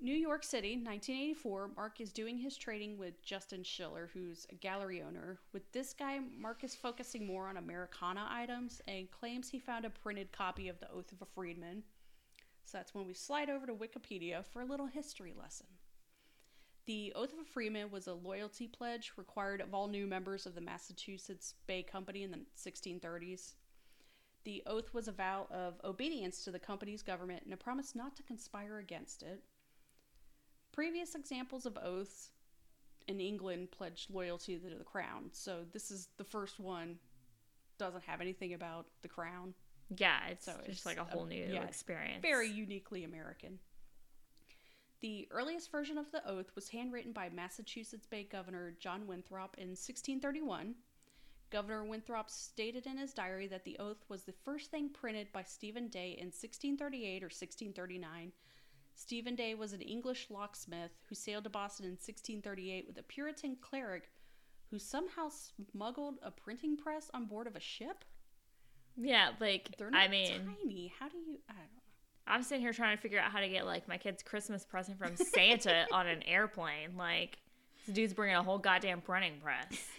[0.00, 5.02] New York City, 1984, Mark is doing his trading with Justin Schiller, who's a gallery
[5.02, 5.38] owner.
[5.52, 9.90] With this guy, Mark is focusing more on Americana items and claims he found a
[9.90, 11.84] printed copy of The Oath of a Freeman.
[12.66, 15.66] So that's when we slide over to Wikipedia for a little history lesson.
[16.86, 20.54] The Oath of a Freeman was a loyalty pledge required of all new members of
[20.54, 23.54] the Massachusetts Bay Company in the 1630s.
[24.44, 28.14] The oath was a vow of obedience to the company's government and a promise not
[28.16, 29.42] to conspire against it.
[30.74, 32.30] Previous examples of oaths
[33.06, 36.98] in England pledged loyalty to the crown, so this is the first one.
[37.78, 39.54] Doesn't have anything about the crown.
[39.96, 42.22] yeah, it's So just like a a- whole new yeah, experience.
[42.22, 43.58] Very uniquely American.
[45.00, 49.68] The earliest version of the oath was handwritten by Massachusetts Bay Governor John Winthrop in
[49.68, 50.74] 1631.
[51.50, 55.42] Governor Winthrop stated in his diary that the oath was the first thing printed by
[55.42, 58.32] Stephen Day in 1638 or 1639.
[58.94, 63.56] Stephen Day was an English locksmith who sailed to Boston in 1638 with a Puritan
[63.60, 64.10] cleric
[64.70, 68.04] who somehow smuggled a printing press on board of a ship.
[68.96, 70.92] Yeah, like, They're not I mean, tiny.
[70.98, 71.38] How do you?
[71.48, 71.82] I don't know.
[72.26, 74.98] I'm sitting here trying to figure out how to get like my kid's Christmas present
[74.98, 76.96] from Santa on an airplane.
[76.96, 77.38] Like,
[77.86, 79.88] this dude's bringing a whole goddamn printing press.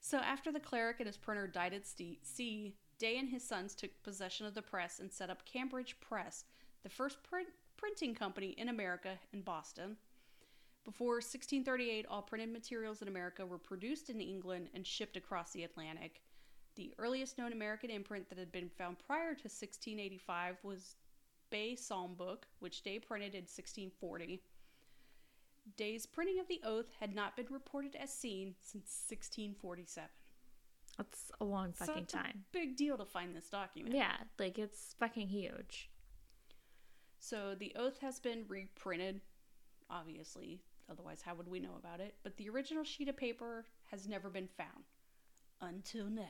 [0.00, 3.90] So after the cleric and his printer died at sea, Day and his sons took
[4.02, 6.44] possession of the press and set up Cambridge Press,
[6.82, 9.96] the first print, printing company in America in Boston.
[10.84, 15.64] Before 1638, all printed materials in America were produced in England and shipped across the
[15.64, 16.20] Atlantic.
[16.76, 20.96] The earliest known American imprint that had been found prior to 1685 was
[21.50, 24.42] Bay Psalm Book, which Day printed in 1640.
[25.76, 30.08] Day's printing of the oath had not been reported as seen since 1647.
[30.98, 32.44] That's a long So fucking it's a time.
[32.52, 33.94] big deal to find this document.
[33.94, 35.90] Yeah, like it's fucking huge.
[37.24, 39.22] So the oath has been reprinted,
[39.88, 40.60] obviously.
[40.90, 42.16] Otherwise, how would we know about it?
[42.22, 44.84] But the original sheet of paper has never been found.
[45.58, 46.22] Until now.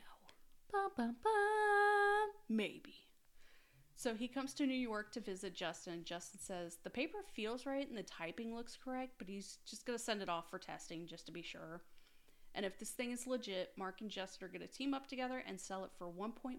[2.48, 2.94] Maybe.
[3.96, 6.04] So he comes to New York to visit Justin.
[6.04, 9.98] Justin says the paper feels right and the typing looks correct, but he's just going
[9.98, 11.82] to send it off for testing just to be sure.
[12.54, 15.42] And if this thing is legit, Mark and Justin are going to team up together
[15.46, 16.58] and sell it for $1.5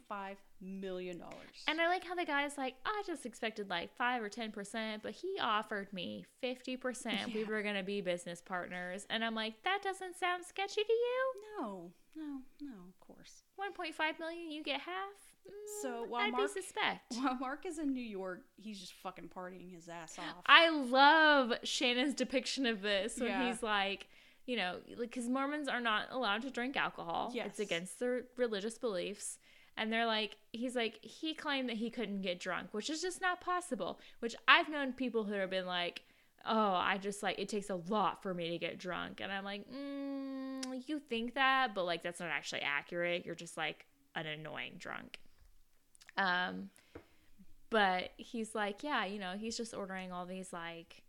[0.62, 1.22] million.
[1.68, 5.04] And I like how the guy's like, I just expected like five or ten percent,
[5.04, 7.34] but he offered me fifty percent.
[7.34, 11.34] We were gonna be business partners, and I'm like, that doesn't sound sketchy to you.
[11.60, 13.44] no, no, no, of course.
[13.56, 15.10] One point five million, you get half.
[15.48, 17.14] Mm, So, while I'd Mark- be suspect.
[17.22, 20.44] While Mark is in New York, he's just fucking partying his ass off.
[20.46, 23.48] I love Shannon's depiction of this when Yeah.
[23.48, 24.08] he's like,
[24.46, 27.32] you know, because Mormons are not allowed to drink alcohol.
[27.34, 27.48] Yes.
[27.48, 29.38] It's against their religious beliefs.
[29.78, 33.22] And they're like, he's like, he claimed that he couldn't get drunk, which is just
[33.22, 34.00] not possible.
[34.20, 36.04] Which I've known people who have been like,
[36.46, 39.20] oh, I just like, it takes a lot for me to get drunk.
[39.22, 43.26] And I'm like, mm, you think that, but like, that's not actually accurate.
[43.26, 45.20] You're just like an annoying drunk.
[46.18, 46.70] Um,
[47.70, 51.04] but he's like, yeah, you know, he's just ordering all these like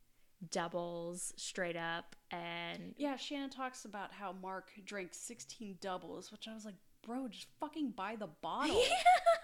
[0.51, 6.55] doubles straight up and Yeah, Shannon talks about how Mark drank 16 doubles, which I
[6.55, 8.83] was like, bro, just fucking buy the bottle.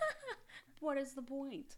[0.80, 1.76] what is the point?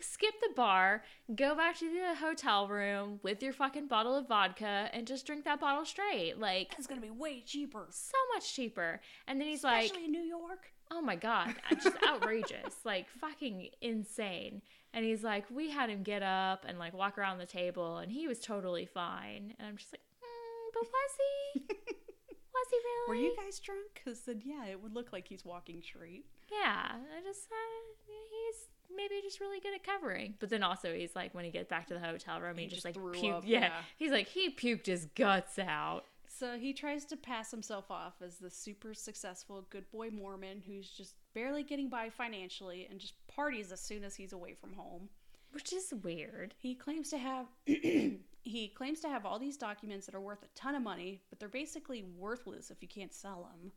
[0.00, 1.02] skip the bar,
[1.34, 5.44] go back to the hotel room with your fucking bottle of vodka and just drink
[5.44, 6.38] that bottle straight.
[6.38, 9.00] Like It's gonna be way cheaper, so much cheaper.
[9.26, 10.72] And then he's especially like, in New York.
[10.90, 12.76] "Oh my god, just outrageous.
[12.84, 14.62] Like fucking insane."
[14.94, 18.10] And he's like, "We had him get up and like walk around the table and
[18.10, 21.60] he was totally fine." And I'm just like, mm, "But was he?
[21.68, 23.08] was he really?
[23.08, 23.86] Were you guys drunk?
[23.94, 26.24] Because then, yeah, it would look like he's walking straight.
[26.50, 30.34] Yeah, I just uh, he's maybe just really good at covering.
[30.40, 32.68] But then also he's like when he gets back to the hotel room, he, He
[32.70, 33.32] just, just like puked.
[33.38, 33.60] up, yeah.
[33.60, 33.70] yeah.
[33.96, 36.04] he's like he puked his guts out.
[36.30, 40.88] So he tries to pass himself off as the super successful good boy Mormon who's
[40.88, 45.08] just barely getting by financially and just parties as soon as he's away from home.
[45.52, 46.54] Which is weird.
[46.58, 50.58] He claims to have he claims to have all these documents that are worth a
[50.58, 53.72] ton of money, but they're basically worthless if you can't sell them.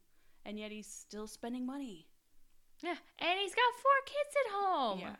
[0.45, 2.07] And yet he's still spending money.
[2.83, 4.99] Yeah, and he's got four kids at home.
[4.99, 5.15] Yeah.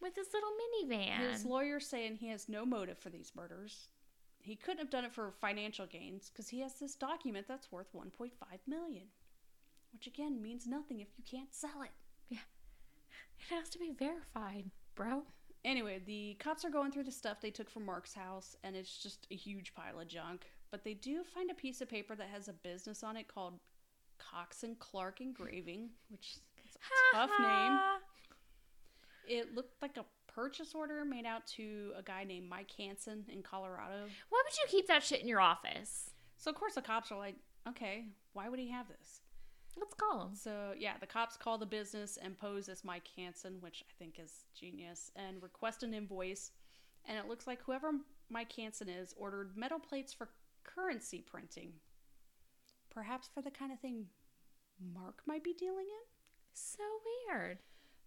[0.00, 1.32] with his little minivan.
[1.32, 3.88] His lawyer's saying he has no motive for these murders.
[4.40, 7.92] He couldn't have done it for financial gains because he has this document that's worth
[7.94, 8.30] 1.5
[8.66, 9.04] million,
[9.92, 12.38] which again means nothing if you can't sell it.
[13.40, 15.22] It has to be verified, bro.
[15.64, 19.02] Anyway, the cops are going through the stuff they took from Mark's house, and it's
[19.02, 20.46] just a huge pile of junk.
[20.70, 23.54] But they do find a piece of paper that has a business on it called
[24.18, 27.78] Cox and Clark Engraving, which is a tough name.
[29.26, 33.42] It looked like a purchase order made out to a guy named Mike Hansen in
[33.42, 34.06] Colorado.
[34.28, 36.10] Why would you keep that shit in your office?
[36.36, 37.36] So of course the cops are like,
[37.68, 39.20] okay, why would he have this?
[39.76, 40.34] Let's call him.
[40.34, 44.18] So yeah, the cops call the business and pose as Mike Hansen, which I think
[44.22, 46.50] is genius, and request an invoice.
[47.06, 47.92] And it looks like whoever
[48.28, 50.28] Mike Hansen is ordered metal plates for
[50.64, 51.72] currency printing.
[52.90, 54.06] Perhaps for the kind of thing
[54.94, 56.06] Mark might be dealing in.
[56.52, 56.82] So
[57.28, 57.58] weird.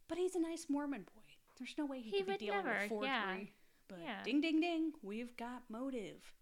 [0.08, 1.22] But he's a nice Mormon boy.
[1.58, 3.08] There's no way he, He could be would dealing never, with forgery.
[3.10, 3.36] yeah.
[3.88, 4.24] But Yeah.
[4.24, 6.34] ding ding ding, we've got motive.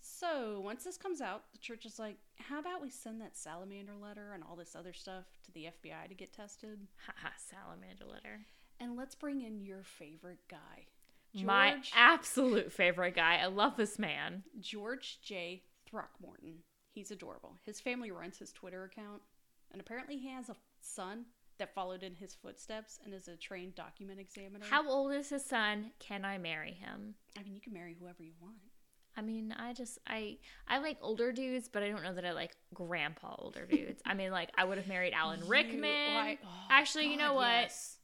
[0.00, 3.94] So once this comes out, the church is like, how about we send that salamander
[4.00, 6.86] letter and all this other stuff to the FBI to get tested?
[7.06, 8.40] Haha, salamander letter.
[8.78, 10.86] And let's bring in your favorite guy.
[11.34, 13.40] My absolute favorite guy.
[13.42, 14.44] I love this man.
[14.58, 15.62] George J.
[15.86, 16.62] Throckmorton.
[16.94, 17.58] He's adorable.
[17.64, 19.20] His family runs his Twitter account,
[19.70, 21.26] and apparently he has a son
[21.58, 24.64] that followed in his footsteps and is a trained document examiner.
[24.68, 25.90] How old is his son?
[25.98, 27.14] Can I marry him?
[27.38, 28.56] I mean, you can marry whoever you want.
[29.16, 30.36] I mean, I just I
[30.68, 34.02] I like older dudes, but I don't know that I like grandpa older dudes.
[34.04, 36.38] I mean, like I would have married Alan You- Rickman.
[36.44, 37.46] oh, Actually, you know what?
[37.48, 37.96] yes.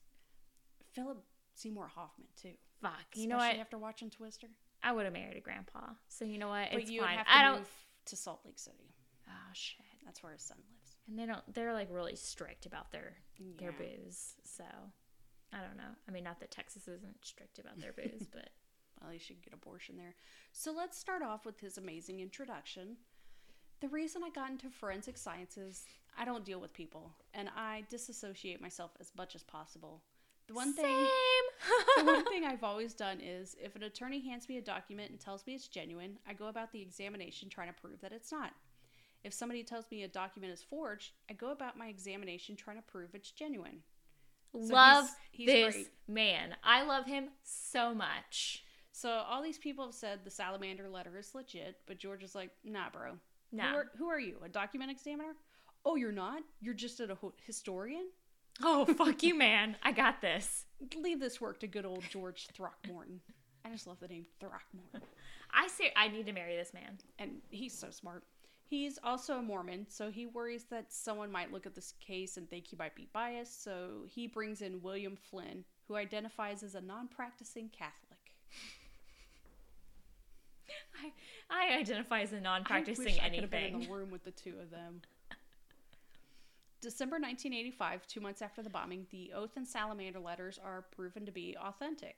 [0.93, 1.23] Philip
[1.55, 2.53] Seymour Hoffman too.
[2.81, 2.93] Fuck.
[3.15, 3.57] You know what?
[3.57, 4.49] After watching Twister,
[4.83, 5.81] I would have married a grandpa.
[6.09, 6.69] So you know what?
[6.73, 7.17] but It's you fine.
[7.19, 7.59] have to I don't.
[7.59, 7.69] move
[8.07, 8.95] to Salt Lake City.
[9.29, 9.77] Oh shit.
[10.05, 10.97] That's where his son lives.
[11.09, 11.43] And they don't.
[11.55, 13.15] They're like really strict about their
[13.59, 14.35] their booze.
[14.45, 14.65] So
[15.53, 15.95] I don't know.
[16.09, 18.49] I mean, not that Texas isn't strict about their booze, but
[19.11, 20.15] You should get abortion there.
[20.53, 22.97] So let's start off with his amazing introduction.
[23.81, 25.85] The reason I got into forensic sciences,
[26.17, 30.03] I don't deal with people, and I disassociate myself as much as possible.
[30.49, 31.07] The one thing
[31.97, 35.19] the one thing I've always done is if an attorney hands me a document and
[35.21, 38.53] tells me it's genuine, I go about the examination trying to prove that it's not.
[39.25, 42.83] If somebody tells me a document is forged, I go about my examination trying to
[42.83, 43.83] prove it's genuine.
[44.53, 45.89] So love he's- he's this great.
[46.09, 46.57] man.
[46.63, 48.65] I love him so much.
[48.93, 52.51] So all these people have said the salamander letter is legit, but George is like,
[52.62, 53.14] nah, bro.
[53.51, 53.64] No.
[53.64, 54.36] Who are, who are you?
[54.45, 55.34] A document examiner?
[55.84, 56.43] Oh, you're not?
[56.61, 58.09] You're just a historian?
[58.62, 59.76] Oh, fuck you, man.
[59.82, 60.66] I got this.
[60.97, 63.20] Leave this work to good old George Throckmorton.
[63.64, 65.09] I just love the name Throckmorton.
[65.53, 66.99] I say I need to marry this man.
[67.18, 68.24] And he's so smart.
[68.72, 72.49] He's also a Mormon, so he worries that someone might look at this case and
[72.49, 76.80] think he might be biased, so he brings in William Flynn, who identifies as a
[76.80, 78.12] non practicing Catholic.
[81.53, 84.25] I, I identify as a non-practicing wish I could have been in the room with
[84.25, 85.03] the two of them.
[86.81, 91.33] December 1985, two months after the bombing, the Oath and Salamander letters are proven to
[91.33, 92.17] be authentic.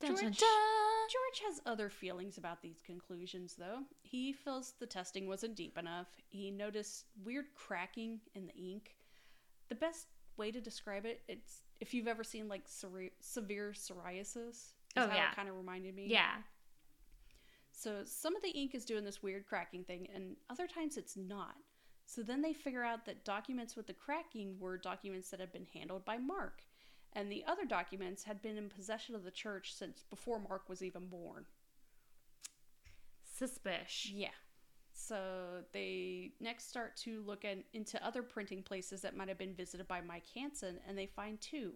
[0.00, 0.20] George.
[0.20, 3.80] George has other feelings about these conclusions, though.
[4.02, 6.08] He feels the testing wasn't deep enough.
[6.28, 8.96] He noticed weird cracking in the ink.
[9.68, 10.06] The best
[10.36, 14.48] way to describe it, it's if you've ever seen like seri- severe psoriasis.
[14.48, 15.30] Is Oh, yeah.
[15.30, 16.06] it kind of reminded me.
[16.08, 16.34] Yeah.
[17.82, 21.16] So some of the ink is doing this weird cracking thing, and other times it's
[21.16, 21.56] not.
[22.06, 25.66] So then they figure out that documents with the cracking were documents that had been
[25.74, 26.62] handled by Mark,
[27.12, 30.80] and the other documents had been in possession of the church since before Mark was
[30.84, 31.44] even born.
[33.40, 34.12] Suspish.
[34.14, 34.28] Yeah.
[34.92, 39.54] So they next start to look at, into other printing places that might have been
[39.54, 41.72] visited by Mike Hansen, and they find two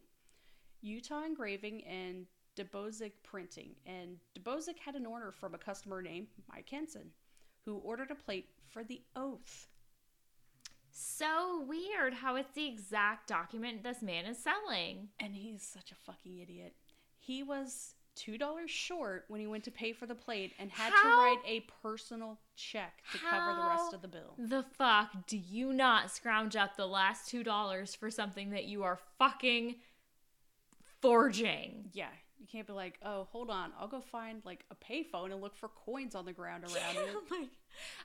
[0.83, 2.27] Utah Engraving and
[2.57, 3.77] Debouzek Printing.
[3.87, 7.11] And Debouzek had an order from a customer named Mike Hansen,
[7.65, 9.69] who ordered a plate for the oath.
[10.91, 15.09] So weird how it's the exact document this man is selling.
[15.21, 16.75] And he's such a fucking idiot.
[17.19, 21.09] He was $2 short when he went to pay for the plate and had to
[21.09, 24.35] write a personal check to cover the rest of the bill.
[24.39, 28.83] The fuck do you not scrounge up the last two dollars for something that you
[28.83, 29.77] are fucking
[31.03, 31.91] forging?
[31.93, 32.09] Yeah,
[32.39, 35.57] you can't be like, oh, hold on, I'll go find like a payphone and look
[35.57, 37.15] for coins on the ground around it.
[37.31, 37.49] like,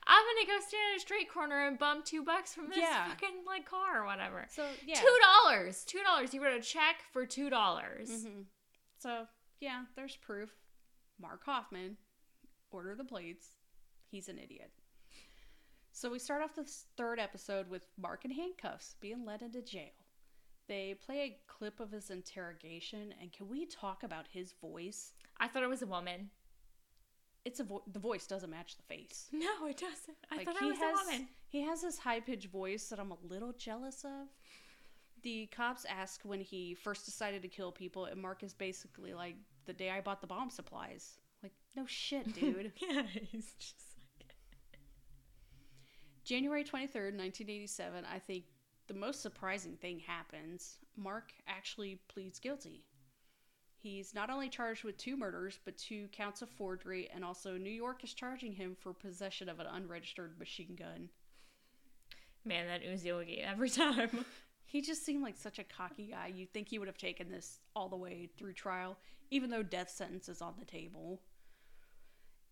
[0.08, 3.08] I'm gonna go stand in a street corner and bum two bucks from this Yeah.
[3.10, 4.48] fucking like car or whatever.
[4.50, 5.84] So yeah, Two dollars.
[5.86, 6.34] Two dollars.
[6.34, 8.10] You wrote a check for two dollars.
[8.10, 8.46] Mhm.
[9.00, 9.28] So
[9.60, 10.50] yeah, there's proof.
[11.20, 11.98] Mark Hofmann
[12.72, 13.48] ordered the plates.
[14.10, 14.72] He's an idiot.
[15.94, 19.92] So we start off this third episode with Mark in handcuffs being led into jail.
[20.72, 25.11] They play a clip of his interrogation, and can we talk about his voice?
[25.38, 26.30] I thought it was a woman.
[27.43, 29.28] It's a vo- the voice doesn't match the face.
[29.34, 30.15] No, it doesn't.
[30.32, 31.28] I Like, thought he it was has, a woman.
[31.49, 34.30] He has this high pitched voice that I'm a little jealous of.
[35.24, 39.36] The cops ask when he first decided to kill people, and Mark is basically like,
[39.65, 42.72] "The day I bought the bomb supplies." Like, no shit, dude.
[42.82, 43.76] yeah, he's just
[44.22, 44.36] like.
[46.24, 48.45] January 23rd, 1987, I think
[48.88, 50.78] the most surprising thing happens.
[50.96, 52.84] Mark actually pleads guilty.
[53.78, 57.72] He's not only charged with two murders, but two counts of forgery, and also New
[57.72, 61.10] York is charging him for possession of an unregistered machine gun.
[62.46, 64.26] Man, that Uzi Oogie every time.
[64.72, 66.32] He just seemed like such a cocky guy.
[66.34, 68.98] You'd think he would have taken this all the way through trial,
[69.30, 71.20] even though death sentence is on the table.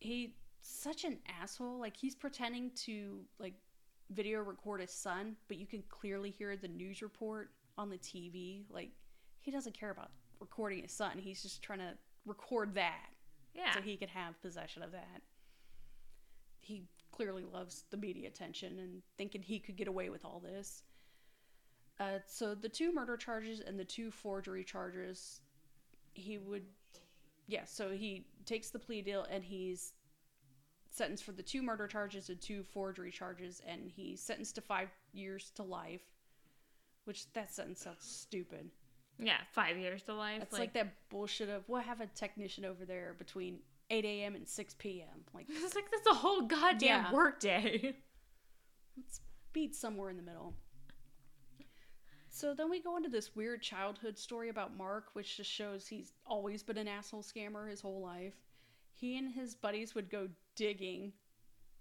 [0.02, 1.80] He such an asshole.
[1.80, 3.54] Like he's pretending to like
[4.12, 8.64] video record his son, but you can clearly hear the news report on the TV.
[8.70, 8.92] Like
[9.40, 11.18] he doesn't care about recording his son.
[11.18, 11.94] He's just trying to
[12.26, 13.10] record that
[13.54, 13.74] Yeah.
[13.74, 15.22] so he could have possession of that.
[16.62, 20.84] He clearly loves the media attention and thinking he could get away with all this.
[22.00, 25.42] Uh, so the two murder charges and the two forgery charges,
[26.14, 26.64] he would,
[27.48, 27.66] yeah.
[27.66, 29.94] So he takes the plea deal and he's
[30.90, 34.90] sentenced for the two murder charges and two forgery charges, and he's sentenced to five
[35.14, 36.02] years to life.
[37.06, 38.70] Which that sentence sounds stupid.
[39.18, 40.42] yeah, five years to life.
[40.44, 43.60] It's like, that bullshit of we'll have a technician over there between
[43.90, 44.36] 8 a.m.
[44.36, 45.08] and 6 p.m.
[45.34, 47.14] Like it's like that's a whole goddamn Yeah.
[47.14, 47.96] work day.
[48.98, 49.22] let's
[49.54, 50.54] beat somewhere in the middle.
[52.32, 56.14] So then we go into this weird childhood story about Mark, which just shows he's
[56.28, 58.36] always been an asshole scammer his whole life.
[58.94, 60.28] He and his buddies would go
[60.60, 61.14] digging.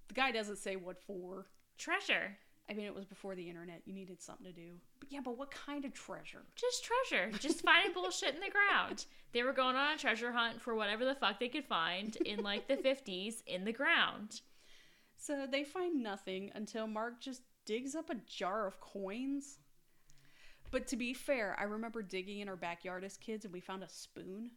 [0.07, 1.49] The guy doesn't say what for.
[1.77, 2.39] Treasure.
[2.71, 3.83] I mean, it was before the internet.
[3.87, 4.75] You needed something to do.
[5.01, 6.45] But yeah, but what kind of treasure?
[6.55, 7.31] Just treasure.
[7.39, 9.07] Just finding bullshit in the ground.
[9.33, 12.43] They were going on a treasure hunt for whatever the fuck they could find in
[12.43, 14.43] like the 50s in the ground.
[15.17, 19.59] So they find nothing until Mark just digs up a jar of coins.
[20.71, 23.83] But to be fair, I remember digging in our backyard as kids and we found
[23.83, 24.53] a spoon.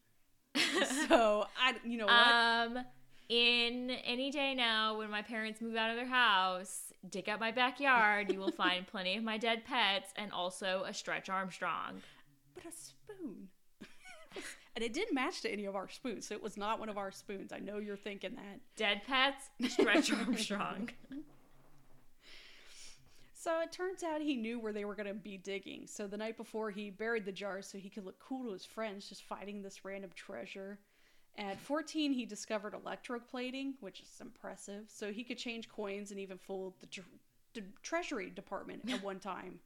[1.08, 2.78] so I, you know what?
[2.78, 2.86] Um,
[3.32, 7.50] in any day now, when my parents move out of their house, dig up my
[7.50, 12.02] backyard, you will find plenty of my dead pets and also a Stretch Armstrong.
[12.54, 13.48] but a spoon.
[14.76, 16.98] and it didn't match to any of our spoons, so it was not one of
[16.98, 17.54] our spoons.
[17.54, 18.60] I know you're thinking that.
[18.76, 20.90] Dead pets, Stretch Armstrong.
[23.34, 25.88] So it turns out he knew where they were going to be digging.
[25.88, 28.66] So the night before, he buried the jars so he could look cool to his
[28.66, 30.80] friends just fighting this random treasure.
[31.38, 34.86] At 14, he discovered electroplating, which is impressive.
[34.88, 37.02] So he could change coins and even fool the, tr-
[37.54, 39.60] the Treasury Department at one time.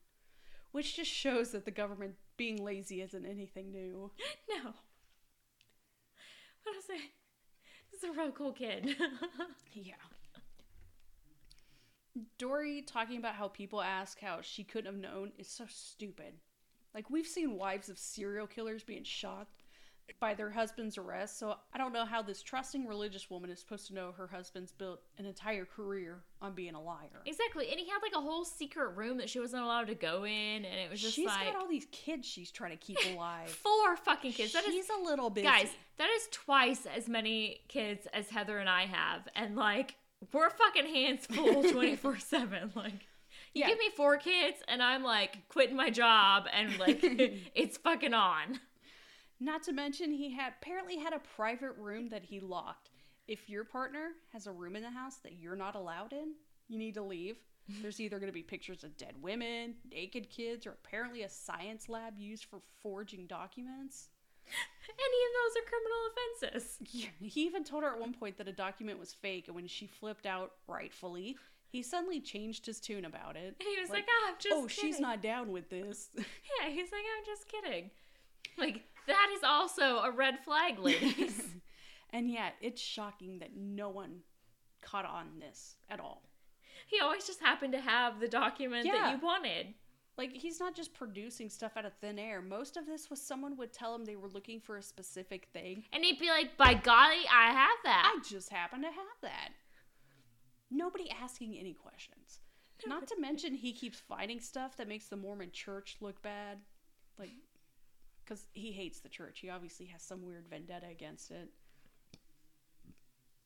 [0.71, 4.11] Which just shows that the government being lazy isn't anything new.
[4.49, 4.71] no.
[6.63, 6.97] What was I?
[6.97, 7.03] Say?
[7.91, 8.95] This is a real cool kid.
[9.73, 9.95] Yeah.
[12.37, 16.33] Dory talking about how people ask how she couldn't have known is so stupid.
[16.93, 19.64] Like, we've seen wives of serial killers being shocked
[20.19, 23.87] by their husband's arrest, so I don't know how this trusting religious woman is supposed
[23.87, 27.21] to know her husband's built an entire career on being a liar.
[27.25, 27.69] exactly.
[27.71, 30.63] And he had like a whole secret room that she wasn't allowed to go in,
[30.65, 33.49] and it was just She's like got all these kids she's trying to keep alive.
[33.49, 34.53] four fucking kids.
[34.53, 35.47] That is She's a little busy.
[35.47, 39.27] Guys, that is twice as many kids as Heather and I have.
[39.35, 39.95] And like,
[40.31, 42.71] we're fucking hands full 24 7.
[42.75, 42.93] Like,
[43.53, 43.67] you Yeah.
[43.69, 46.99] give me four kids, and I'm like quitting my job, and like,
[47.55, 48.59] it's fucking on.
[49.45, 52.89] Not to mention, he had apparently had a private room that he locked.
[53.27, 56.33] If your partner has a room in the house that you're not allowed in,
[56.67, 57.37] you need to leave.
[57.83, 61.87] There's either going to be pictures of dead women, naked kids, or apparently a science
[61.89, 64.09] lab used for forging documents.
[64.87, 66.77] Any of those are criminal offenses.
[66.91, 69.67] Yeah, He even told her at one point that a document was fake, and when
[69.67, 71.37] she flipped out rightfully,
[71.67, 73.55] he suddenly changed his tune about it.
[73.59, 77.03] He was like, ah, I'm just "Oh, she's not down with this." Yeah, he's like,
[77.15, 77.91] I'm just kidding.
[78.57, 81.41] Like, that is also a red flag, ladies.
[82.11, 84.19] and yet, it's shocking that no one
[84.81, 86.23] caught on this at all.
[86.87, 88.93] he always just happened to have the document Yeah.
[88.93, 89.73] that you wanted.
[90.17, 92.41] Like he's not just producing stuff out of thin air.
[92.41, 95.83] Most of this was someone would tell him they were looking for a specific thing.
[95.91, 98.13] And he'd be like, by golly, I have that.
[98.15, 99.49] I just happen to have that.
[100.71, 102.39] Nobody asking any questions.
[102.87, 106.59] Not to mention he keeps finding stuff that makes the Mormon church look bad.
[107.17, 107.31] Like
[108.25, 109.39] cuz he hates the church.
[109.39, 111.51] He obviously has some weird vendetta against it.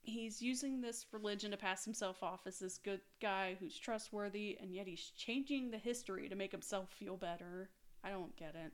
[0.01, 4.73] He's using this religion to pass himself off as this good guy who's trustworthy, and
[4.73, 7.69] yet he's changing the history to make himself feel better.
[8.03, 8.73] I don't get it.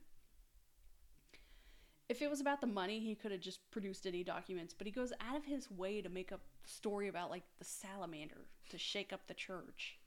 [2.07, 4.91] If it was about the money, he could have just produced any documents, but he
[4.91, 8.77] goes out of his way to make up a story about like the salamander to
[8.77, 9.97] shake up the church.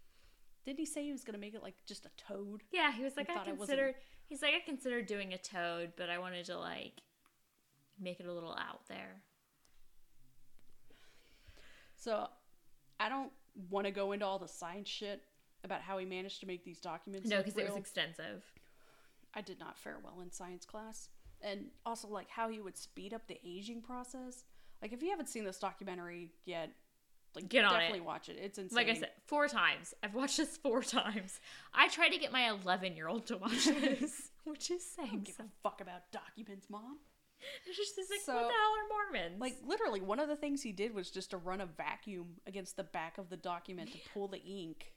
[0.64, 2.62] Didn't he say he was gonna make it like just a toad?
[2.70, 3.96] Yeah, he was like, I thought it considered.
[4.28, 7.00] He's like, I considered doing a toad, but I wanted to like
[7.98, 9.22] make it a little out there.
[11.96, 12.28] So
[13.00, 13.32] I don't
[13.70, 15.22] want to go into all the science shit
[15.64, 17.28] about how he managed to make these documents.
[17.28, 18.44] No, because it was extensive.
[19.34, 21.08] I did not fare well in science class.
[21.40, 24.44] And also, like, how he would speed up the aging process.
[24.82, 26.70] Like, if you haven't seen this documentary yet,
[27.34, 27.78] like, Get on it.
[27.78, 28.38] definitely watch it.
[28.40, 28.76] It's insane.
[28.76, 29.94] Like I said, four times.
[30.02, 31.38] I've watched this four times.
[31.74, 35.10] I tried to get my 11 year old to watch this, which is I don't
[35.10, 36.98] saying give a fuck about documents, mom.
[37.66, 39.40] It's just like, So- what the hell are Mormons?
[39.40, 42.76] Like, literally, one of the things he did was just to run a vacuum against
[42.76, 44.92] the back of the document to pull the ink.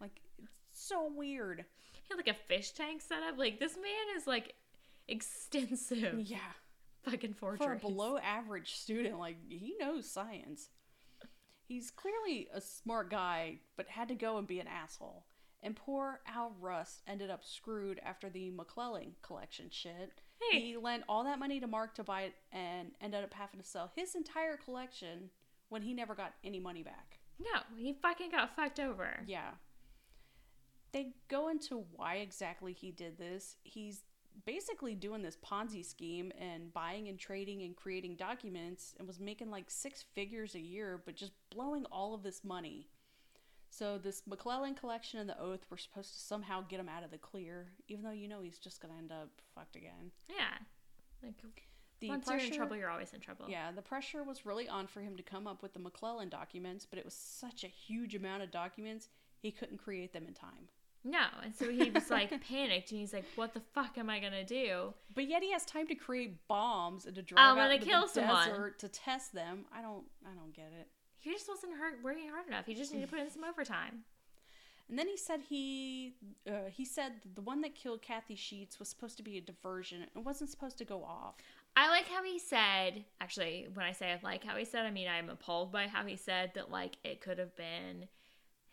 [0.00, 0.50] Like, it's
[0.88, 1.64] so weird.
[1.92, 3.38] he had like a fish tank set up.
[3.38, 4.54] Like this man is like
[5.08, 6.38] extensive Yeah.
[7.04, 7.80] fucking For forgeries.
[7.82, 10.68] a below average student, like, he knows science.
[11.66, 15.26] He's clearly a smart guy, but had to go and be an asshole.
[15.62, 20.12] And poor Al Rust ended up screwed after the McLellin collection shit.
[20.40, 20.60] Hey.
[20.60, 23.66] He lent all that money to Mark to buy it and ended up having to
[23.66, 25.30] sell his entire collection
[25.68, 27.18] when he never got any money back.
[27.40, 29.24] No, he fucking got fucked over.
[29.26, 29.50] Yeah.
[30.92, 33.56] They go into why exactly he did this.
[33.64, 34.02] He's
[34.44, 39.50] basically doing this Ponzi scheme and buying and trading and creating documents and was making
[39.50, 42.88] like six figures a year, but just blowing all of this money.
[43.70, 47.10] So this McLellin collection and the oath were supposed to somehow get him out of
[47.10, 50.12] the clear, even though you know he's just gonna end up fucked again.
[50.28, 50.58] Yeah.
[51.22, 51.34] Like
[52.00, 53.46] The once you're in trouble, you're always in trouble.
[53.48, 56.86] yeah, the pressure was really on for him to come up with the McLellin documents,
[56.88, 59.08] but it was such a huge amount of documents,
[59.40, 60.68] he couldn't create them in time.
[61.08, 64.18] No, and so he was like panicked, and he's like, "What the fuck am I
[64.18, 67.62] gonna do?" But yet he has time to create bombs and to drive I'm out
[67.62, 68.48] gonna into kill the someone.
[68.48, 69.66] desert to test them.
[69.72, 70.88] I don't, I don't get it.
[71.20, 72.66] He just wasn't hard, working hard enough.
[72.66, 74.02] He just needed to put in some overtime.
[74.88, 76.14] And then he said he,
[76.48, 80.02] uh, he said the one that killed Kathy Sheets was supposed to be a diversion.
[80.02, 81.34] It wasn't supposed to go off.
[81.76, 83.04] I like how he said.
[83.20, 86.04] Actually, when I say I like how he said, I mean I'm appalled by how
[86.04, 86.70] he said that.
[86.70, 88.08] Like it could have been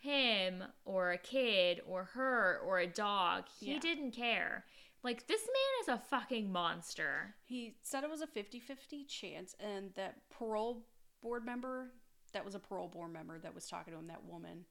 [0.03, 3.45] him or a kid or her or a dog.
[3.59, 3.79] He Yeah.
[3.79, 4.65] didn't care.
[5.01, 7.35] Like this man is a fucking monster.
[7.43, 10.85] He said it was a 50-50 chance, and that parole
[11.21, 11.93] board member,
[12.33, 14.07] that was a parole board member that was talking to him.
[14.07, 14.65] That woman,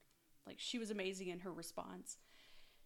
[0.46, 2.18] like she was amazing in her response.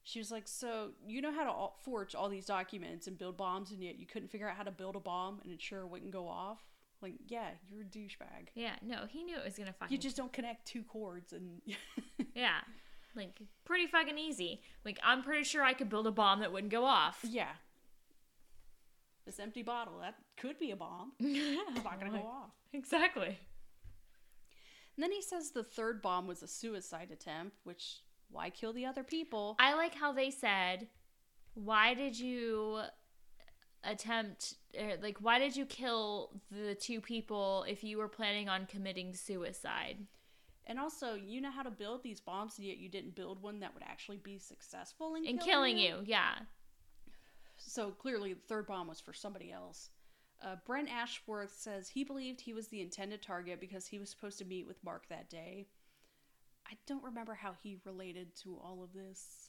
[0.05, 3.36] She was like, "So you know how to all, forge all these documents and build
[3.36, 5.88] bombs, and yet you couldn't figure out how to build a bomb and ensure it
[5.88, 6.61] wouldn't go off?
[7.07, 8.48] Like, yeah, you're a douchebag.
[8.57, 9.92] Yeah, no, he knew it was gonna fucking.
[9.92, 11.61] You just don't connect two cords and."
[12.34, 12.59] yeah,
[13.14, 14.61] like pretty fucking easy.
[14.84, 17.20] Like I'm pretty sure I could build a bomb that wouldn't go off.
[17.22, 17.52] yeah.
[19.24, 21.12] This empty bottle that could be a bomb.
[21.20, 22.50] It's not gonna go off.
[22.72, 23.38] Exactly.
[24.96, 28.00] And then he says the third bomb was a suicide attempt, which
[28.30, 29.54] why kill the other people?
[29.61, 30.88] I like how they said,
[31.54, 32.80] "Why did you
[33.87, 38.66] attempt er, like why did you kill the two people if you were planning on
[38.66, 39.99] committing suicide?"
[40.68, 43.61] And also, you know how to build these bombs, and yet you didn't build one
[43.61, 45.99] that would actually be successful in And killing you.
[46.05, 46.34] Yeah.
[47.57, 49.91] So clearly, the third bomb was for somebody else.
[50.43, 54.39] Uh, Brent Ashworth says he believed he was the intended target because he was supposed
[54.39, 55.68] to meet with Mark that day.
[56.68, 59.45] I don't remember how he related to all of this.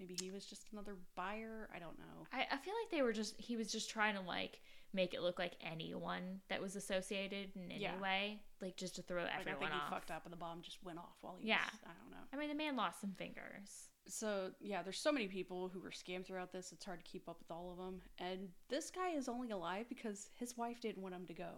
[0.00, 1.68] Maybe he was just another buyer.
[1.74, 2.26] I don't know.
[2.32, 4.60] I, I feel like they were just he was just trying to like
[4.92, 7.98] make it look like anyone that was associated in any Yeah.
[8.00, 10.62] way, like just to throw Like, I everyone think he fucked up and the bomb
[10.62, 11.64] just went off while he Yeah.
[11.64, 11.80] was.
[11.84, 12.24] I don't know.
[12.32, 13.88] I mean, the man lost some fingers.
[14.06, 16.70] So yeah, there's so many people who were scammed throughout this.
[16.72, 18.00] It's hard to keep up with all of them.
[18.18, 21.50] And this guy is only alive because his wife didn't want him to go.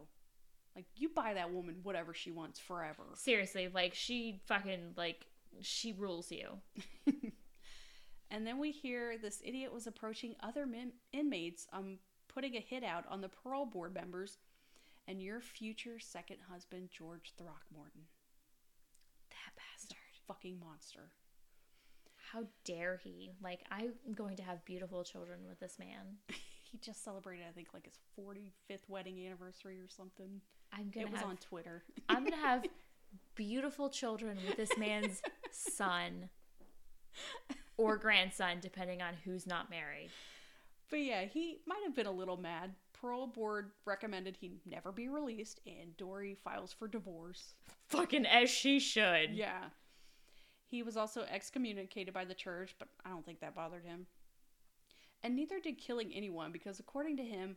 [0.74, 3.03] Like you buy that woman whatever she wants forever.
[3.14, 5.26] Seriously, like she fucking like
[5.62, 6.59] she rules you.
[8.37, 11.97] And then we hear this idiot was approaching other min- inmates, um,
[12.28, 14.37] putting a hit out on the parole board members,
[15.09, 18.03] and your future second husband George Throckmorton,
[19.30, 19.97] That bastard.
[20.28, 21.09] fucking monster.
[22.30, 23.30] How dare he?
[23.43, 26.18] Like I'm going to have beautiful children with this man.
[26.72, 30.41] He just celebrated, I think, like his 45th wedding anniversary or something.
[30.72, 31.84] I'm gonna It was have on Twitter.
[32.09, 32.64] I'm gonna have
[33.37, 35.22] beautiful children with this man's
[35.53, 36.28] son
[37.77, 40.11] or grandson, depending on who's not married.
[40.91, 42.74] But yeah, he might have been a little mad.
[42.93, 47.55] Parole board recommended he never be released, and Dory files for divorce.
[47.89, 49.33] Fucking as she should.
[49.33, 49.64] Yeah.
[50.68, 54.07] He was also excommunicated by the church, but I don't think that bothered him.
[55.22, 57.57] And neither did killing anyone, because according to him,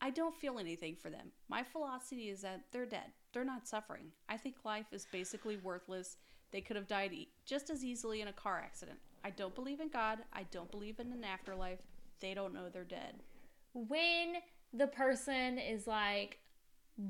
[0.00, 1.32] I don't feel anything for them.
[1.48, 3.12] My philosophy is that they're dead.
[3.32, 4.12] They're not suffering.
[4.28, 6.16] I think life is basically worthless.
[6.50, 8.98] They could have died e- just as easily in a car accident.
[9.24, 10.18] I don't believe in God.
[10.32, 11.80] I don't believe in an afterlife.
[12.20, 13.22] They don't know they're dead.
[13.72, 14.34] When
[14.72, 16.38] the person is like,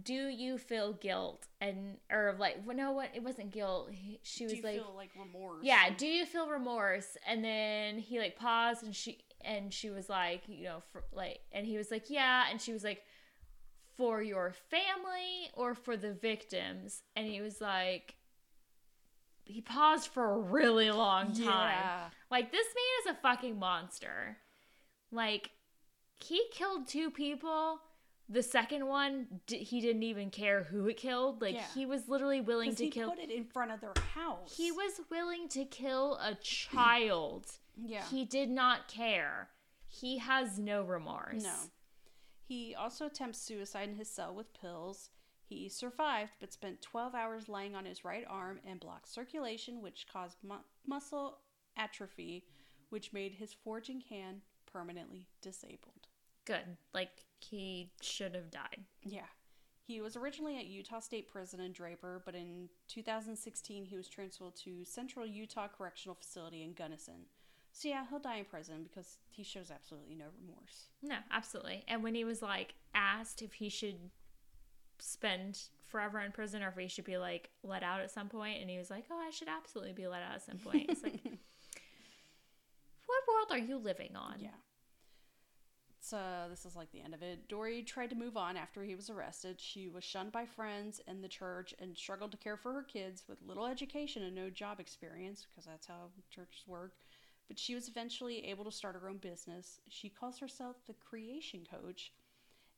[0.02, 3.10] "Do you feel guilt?" and or like, well, no, what?
[3.14, 3.90] It wasn't guilt.
[3.92, 5.58] He, she was Do you like, feel like remorse?
[5.62, 10.08] yeah do you feel remorse and then he like paused and she and she was
[10.08, 13.02] like you know for like and he was like yeah and she was like
[13.96, 18.14] for your family or for the victims and he was like
[19.50, 21.44] he paused for a really long time
[21.78, 22.08] Yeah.
[22.30, 24.36] like this man is a fucking monster
[25.12, 25.50] like
[26.18, 27.80] he killed two people
[28.28, 31.64] the second one d- he didn't even care who it killed like Yeah.
[31.74, 34.54] he was literally willing to he kill put it in front of their house.
[34.56, 37.46] he was willing to kill a child.
[37.82, 38.02] Yeah.
[38.10, 39.48] He did not care.
[39.86, 41.42] He has no remorse.
[41.42, 41.54] No.
[42.46, 45.08] He also attempts suicide in his cell with pills.
[45.50, 50.06] He survived, but spent 12 hours lying on his right arm and blocked circulation, which
[50.06, 51.38] caused mu- muscle
[51.76, 52.44] atrophy,
[52.90, 54.42] which made his forging hand
[54.72, 56.06] permanently disabled.
[56.44, 56.76] Good.
[56.94, 58.84] Like he should have died.
[59.02, 59.26] Yeah.
[59.82, 64.54] He was originally at Utah State Prison in Draper, but in 2016 he was transferred
[64.54, 67.26] to Central Utah Correctional Facility in Gunnison.
[67.72, 70.90] So yeah, he'll die in prison because he shows absolutely no remorse.
[71.02, 71.82] No, absolutely.
[71.88, 73.96] And when he was like asked if he should
[75.00, 78.60] spend forever in prison or if he should be like let out at some point.
[78.60, 81.02] and he was like, "Oh, I should absolutely be let out at some point." It's
[81.02, 81.20] like,
[83.06, 84.36] what world are you living on?
[84.38, 84.50] Yeah.
[86.02, 87.46] So this is like the end of it.
[87.48, 89.60] Dory tried to move on after he was arrested.
[89.60, 93.24] She was shunned by friends and the church and struggled to care for her kids
[93.28, 96.94] with little education and no job experience because that's how churches work.
[97.48, 99.80] But she was eventually able to start her own business.
[99.88, 102.12] She calls herself the creation coach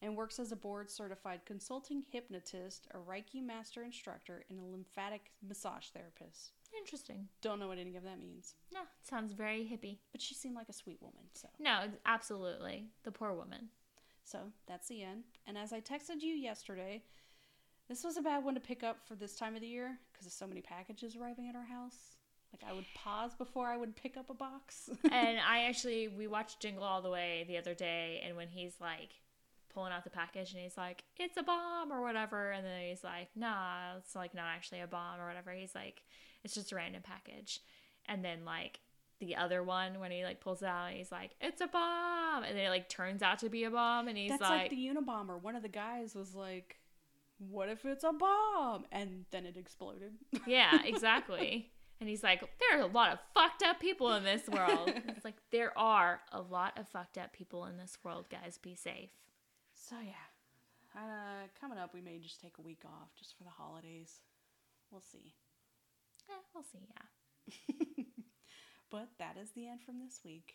[0.03, 5.31] and works as a board certified consulting hypnotist, a Reiki master instructor, and a lymphatic
[5.47, 6.51] massage therapist.
[6.77, 7.29] Interesting.
[7.41, 9.99] Don't know what any of that means, No, it sounds very hippie.
[10.11, 11.49] but she seemed like a sweet woman, so.
[11.59, 12.87] No, absolutely.
[13.05, 13.69] The poor woman.
[14.25, 15.25] So that's the end.
[15.47, 17.03] And as I texted you yesterday,
[17.89, 20.27] this was a bad one to pick up for this time of the year because
[20.27, 22.17] of so many packages arriving at our house.
[22.53, 24.89] Like I would pause before I would pick up a box.
[25.11, 28.75] and I actually we watched Jingle All the Way the other day, and when he's
[28.81, 29.11] like
[29.73, 33.05] pulling out the package, and he's like, "It's a bomb" or whatever, and then he's
[33.05, 36.03] like, "Nah, it's like not actually a bomb or whatever." He's like,
[36.45, 37.61] "It's just a random package,"
[38.07, 38.81] and then like
[39.21, 42.57] the other one when he like pulls it out, he's like, "It's a bomb," and
[42.57, 45.41] then it like turns out to be a bomb, and he's That's like, the Unabomber.
[45.41, 46.79] One of the guys was like,
[47.39, 50.13] "What if it's a bomb?" And then it exploded.
[50.47, 51.71] Yeah, exactly.
[52.01, 54.93] and he's like, there are a lot of fucked up people in this world.
[55.09, 58.59] it's like, there are a lot of fucked up people in this world, guys.
[58.59, 59.11] Be safe.
[59.93, 63.51] So yeah, uh, coming up, we may just take a week off just for the
[63.51, 64.21] holidays.
[64.91, 65.35] We'll see.
[66.31, 68.05] Eh, we'll see, yeah.
[68.91, 70.53] But that is the end from this week.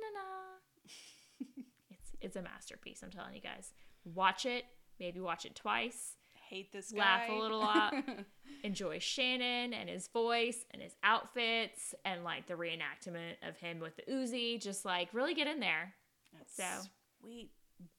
[0.00, 1.46] Na na.
[1.90, 3.72] it's it's a masterpiece, I'm telling you guys.
[4.04, 4.64] Watch it,
[4.98, 6.14] maybe watch it twice.
[6.48, 7.00] Hate this guy.
[7.00, 7.92] Laugh a little lot.
[8.64, 13.96] Enjoy Shannon and his voice and his outfits and like the reenactment of him with
[13.96, 14.58] the Uzi.
[14.62, 15.92] Just like really get in there.
[16.32, 16.88] That So-
[17.20, 17.50] sweet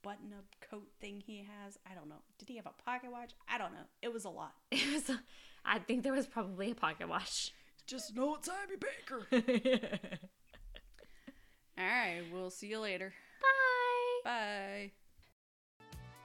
[0.03, 1.77] button up coat thing he has.
[1.89, 2.21] I don't know.
[2.39, 3.31] Did he have a pocket watch?
[3.47, 3.85] I don't know.
[4.01, 4.53] It was a lot.
[4.71, 5.17] It was
[5.65, 7.53] I think there was probably a pocket watch.
[7.85, 9.27] Just know it's Abby Baker.
[11.77, 12.21] All right.
[12.31, 13.13] We'll see you later.
[14.23, 14.29] Bye.
[14.29, 14.91] Bye.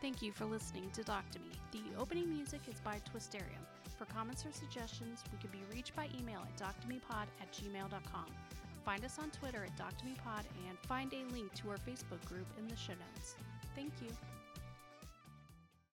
[0.00, 1.53] Thank you for listening to Doc to Me.
[1.70, 3.62] The opening music is by Twisterium.
[3.96, 8.26] For comments or suggestions, we can be reached by email at doctomepod at gmail.com.
[8.85, 12.66] Find us on Twitter at doctomepod and find a link to our Facebook group in
[12.66, 13.37] the show notes.
[13.76, 14.09] Thank you.